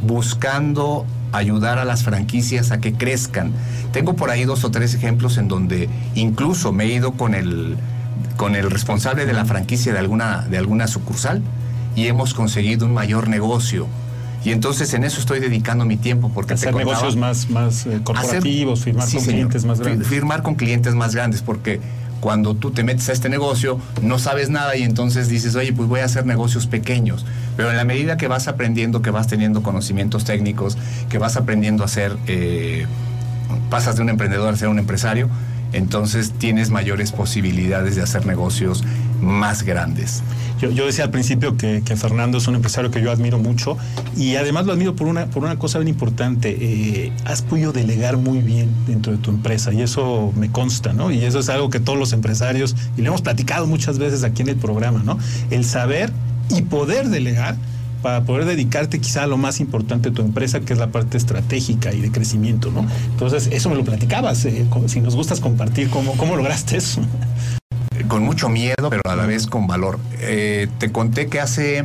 buscando 0.02 1.06
ayudar 1.32 1.78
a 1.78 1.84
las 1.84 2.04
franquicias 2.04 2.70
a 2.70 2.78
que 2.78 2.92
crezcan. 2.92 3.52
Tengo 3.92 4.14
por 4.14 4.30
ahí 4.30 4.44
dos 4.44 4.64
o 4.64 4.70
tres 4.70 4.94
ejemplos 4.94 5.38
en 5.38 5.48
donde 5.48 5.88
incluso 6.14 6.72
me 6.72 6.84
he 6.84 6.88
ido 6.88 7.12
con 7.12 7.34
el, 7.34 7.76
con 8.36 8.54
el 8.54 8.70
responsable 8.70 9.24
de 9.24 9.32
la 9.32 9.46
franquicia 9.46 9.92
de 9.92 9.98
alguna, 9.98 10.42
de 10.42 10.58
alguna 10.58 10.86
sucursal 10.86 11.42
y 11.94 12.06
hemos 12.06 12.34
conseguido 12.34 12.86
un 12.86 12.94
mayor 12.94 13.28
negocio. 13.28 13.86
Y 14.44 14.50
entonces 14.50 14.92
en 14.94 15.04
eso 15.04 15.20
estoy 15.20 15.38
dedicando 15.38 15.84
mi 15.84 15.96
tiempo 15.96 16.30
porque 16.34 16.54
hacer 16.54 16.74
negocios 16.74 17.16
más, 17.16 17.48
más 17.48 17.86
eh, 17.86 18.00
corporativos, 18.02 18.82
firmar 18.82 19.08
con 19.08 19.24
clientes 19.24 19.64
más 19.64 19.80
grandes. 19.80 20.08
Firmar 20.08 20.42
con 20.42 20.54
clientes 20.56 20.94
más 20.94 21.14
grandes 21.14 21.42
porque 21.42 21.80
cuando 22.22 22.54
tú 22.54 22.70
te 22.70 22.84
metes 22.84 23.08
a 23.08 23.12
este 23.12 23.28
negocio 23.28 23.78
no 24.00 24.18
sabes 24.18 24.48
nada 24.48 24.76
y 24.76 24.82
entonces 24.82 25.28
dices, 25.28 25.54
oye, 25.54 25.72
pues 25.72 25.88
voy 25.88 26.00
a 26.00 26.04
hacer 26.04 26.26
negocios 26.26 26.66
pequeños. 26.66 27.24
Pero 27.56 27.70
en 27.70 27.76
la 27.76 27.84
medida 27.84 28.16
que 28.16 28.26
vas 28.28 28.48
aprendiendo, 28.48 29.02
que 29.02 29.10
vas 29.10 29.26
teniendo 29.26 29.62
conocimientos 29.62 30.24
técnicos, 30.24 30.76
que 31.08 31.18
vas 31.18 31.36
aprendiendo 31.36 31.84
a 31.84 31.88
ser, 31.88 32.16
eh, 32.26 32.86
pasas 33.70 33.96
de 33.96 34.02
un 34.02 34.08
emprendedor 34.08 34.54
a 34.54 34.56
ser 34.56 34.68
un 34.68 34.78
empresario, 34.78 35.28
entonces 35.72 36.32
tienes 36.32 36.70
mayores 36.70 37.12
posibilidades 37.12 37.96
de 37.96 38.02
hacer 38.02 38.26
negocios 38.26 38.84
más 39.20 39.62
grandes. 39.62 40.22
Yo, 40.60 40.86
decía 40.86 41.04
al 41.04 41.10
principio 41.10 41.56
que, 41.56 41.82
Fernando 41.96 42.38
es 42.38 42.46
un 42.46 42.54
empresario 42.54 42.92
que 42.92 43.02
yo 43.02 43.10
admiro 43.10 43.38
mucho 43.38 43.76
y 44.16 44.36
además 44.36 44.64
lo 44.64 44.72
admiro 44.72 44.94
por 44.94 45.08
una, 45.08 45.26
por 45.26 45.42
una 45.42 45.58
cosa 45.58 45.78
bien 45.80 45.88
importante. 45.88 46.56
Eh, 46.60 47.12
has 47.24 47.42
podido 47.42 47.72
delegar 47.72 48.16
muy 48.16 48.38
bien 48.38 48.70
dentro 48.86 49.10
de 49.10 49.18
tu 49.18 49.30
empresa 49.30 49.72
y 49.72 49.82
eso 49.82 50.32
me 50.36 50.52
consta, 50.52 50.92
¿no? 50.92 51.10
Y 51.10 51.24
eso 51.24 51.40
es 51.40 51.48
algo 51.48 51.68
que 51.68 51.80
todos 51.80 51.98
los 51.98 52.12
empresarios, 52.12 52.76
y 52.96 53.02
lo 53.02 53.08
hemos 53.08 53.22
platicado 53.22 53.66
muchas 53.66 53.98
veces 53.98 54.22
aquí 54.22 54.42
en 54.42 54.50
el 54.50 54.56
programa, 54.56 55.02
¿no? 55.04 55.18
El 55.50 55.64
saber 55.64 56.12
y 56.48 56.62
poder 56.62 57.08
delegar 57.08 57.56
para 58.02 58.24
poder 58.24 58.44
dedicarte 58.44 59.00
quizá 59.00 59.22
a 59.22 59.26
lo 59.26 59.36
más 59.36 59.60
importante 59.60 60.10
de 60.10 60.16
tu 60.16 60.22
empresa, 60.22 60.60
que 60.60 60.72
es 60.72 60.78
la 60.78 60.88
parte 60.88 61.16
estratégica 61.16 61.92
y 61.94 62.00
de 62.00 62.10
crecimiento, 62.10 62.70
¿no? 62.70 62.86
Entonces, 63.10 63.48
eso 63.52 63.70
me 63.70 63.76
lo 63.76 63.84
platicabas, 63.84 64.44
eh, 64.44 64.66
si 64.86 65.00
nos 65.00 65.14
gustas 65.14 65.40
compartir 65.40 65.88
cómo, 65.88 66.16
cómo 66.16 66.36
lograste 66.36 66.76
eso. 66.76 67.00
Con 68.08 68.24
mucho 68.24 68.48
miedo, 68.48 68.90
pero 68.90 69.02
a 69.04 69.16
la 69.16 69.26
vez 69.26 69.46
con 69.46 69.66
valor. 69.66 69.98
Eh, 70.20 70.66
te 70.78 70.90
conté 70.90 71.28
que 71.28 71.40
hace 71.40 71.84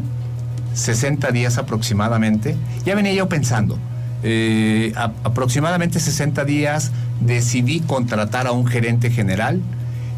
60 0.74 1.32
días 1.32 1.58
aproximadamente, 1.58 2.56
ya 2.86 2.96
venía 2.96 3.14
yo 3.14 3.30
pensando, 3.30 3.78
eh, 4.24 4.94
aproximadamente 4.96 6.00
60 6.00 6.44
días 6.44 6.92
decidí 7.22 7.82
contratar 7.82 8.48
a 8.48 8.52
un 8.52 8.66
gerente 8.66 9.12
general 9.12 9.62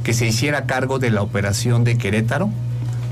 que 0.03 0.13
se 0.13 0.25
hiciera 0.25 0.65
cargo 0.65 0.99
de 0.99 1.11
la 1.11 1.21
operación 1.21 1.83
de 1.83 1.97
Querétaro, 1.97 2.49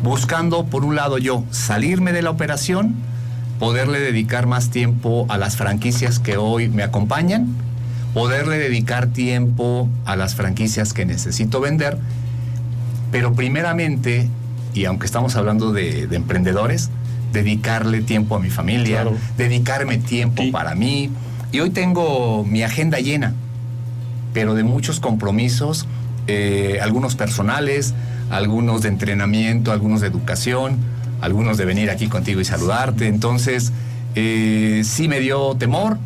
buscando 0.04 0.66
por 0.66 0.86
un 0.86 0.96
lado 0.96 1.18
yo 1.18 1.44
salirme 1.52 2.14
de 2.14 2.22
la 2.22 2.30
operación, 2.30 2.96
poderle 3.60 4.00
dedicar 4.00 4.46
más 4.46 4.70
tiempo 4.70 5.26
a 5.30 5.38
las 5.38 5.58
franquicias 5.58 6.20
que 6.20 6.38
hoy 6.38 6.70
me 6.70 6.84
acompañan, 6.84 7.48
poderle 8.14 8.58
dedicar 8.58 9.08
tiempo 9.08 9.90
a 10.06 10.16
las 10.16 10.36
franquicias 10.36 10.94
que 10.94 11.06
necesito 11.06 11.60
vender, 11.60 11.98
pero 13.12 13.34
primeramente, 13.34 14.30
y 14.74 14.86
aunque 14.86 15.06
estamos 15.06 15.36
hablando 15.36 15.72
de, 15.72 16.04
emprendedores, 16.12 16.90
dedicarle 17.34 18.02
tiempo 18.02 18.36
a 18.36 18.40
mi 18.40 18.50
familia, 18.50 19.06
dedicarme 19.38 19.98
tiempo 19.98 20.44
para 20.52 20.76
mí. 20.76 21.12
Y 21.52 21.60
hoy 21.60 21.70
tengo 21.70 22.44
mi 22.44 22.64
agenda 22.64 23.00
llena, 23.00 23.34
pero 24.34 24.54
de 24.54 24.64
muchos 24.64 25.00
compromisos, 25.00 25.88
eh, 26.28 26.80
algunos 26.82 27.16
personales, 27.16 27.94
algunos 28.30 28.82
de 28.82 28.90
entrenamiento, 28.90 29.72
algunos 29.72 30.02
de 30.02 30.08
educación, 30.08 30.78
algunos 31.22 31.58
de 31.58 31.66
venir 31.66 31.90
aquí 31.90 32.08
contigo 32.08 32.42
y 32.42 32.46
saludarte. 32.46 33.08
Entonces, 33.08 33.72
eh, 34.16 34.82
sí 34.84 35.08
me 35.08 35.20
dio 35.20 35.56
temor. 35.56 35.98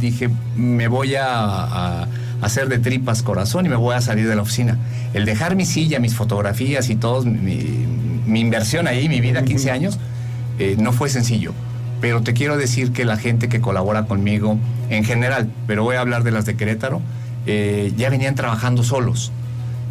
Dije, 0.00 0.30
me 0.56 0.88
voy 0.88 1.14
a, 1.16 2.06
hacer 2.40 2.68
de 2.68 2.78
tripas 2.78 3.22
corazón 3.22 3.66
y 3.66 3.68
me 3.68 3.76
voy 3.76 3.94
a 3.94 4.00
salir 4.00 4.28
de 4.28 4.36
la 4.36 4.42
oficina. 4.42 4.78
El 5.12 5.24
dejar 5.24 5.56
mi 5.56 5.64
silla, 5.64 5.98
mis 5.98 6.14
fotografías 6.14 6.88
y 6.88 6.96
todo, 6.96 7.24
mi, 7.24 8.40
inversión 8.40 8.86
ahí, 8.86 9.08
mi 9.08 9.20
vida, 9.20 9.42
15 9.42 9.70
años, 9.70 9.98
eh, 10.58 10.76
no 10.78 10.92
fue 10.92 11.08
sencillo. 11.08 11.52
Pero 12.00 12.22
te 12.22 12.32
quiero 12.34 12.56
decir 12.56 12.92
que 12.92 13.04
la 13.04 13.16
gente 13.16 13.48
que 13.48 13.60
colabora 13.60 14.04
conmigo, 14.04 14.56
en 14.88 15.02
general, 15.04 15.50
pero 15.66 15.82
voy 15.82 15.96
a 15.96 16.00
hablar 16.00 16.22
de 16.22 16.30
las 16.30 16.46
de 16.46 16.56
Querétaro, 16.56 17.00
eh, 17.46 17.92
ya 17.96 18.08
venían 18.08 18.36
trabajando 18.36 18.84
solos 18.84 19.32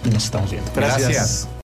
y 0.06 0.10
nos 0.10 0.26
estamos 0.26 0.52
viendo. 0.52 0.72
Gracias. 0.76 1.48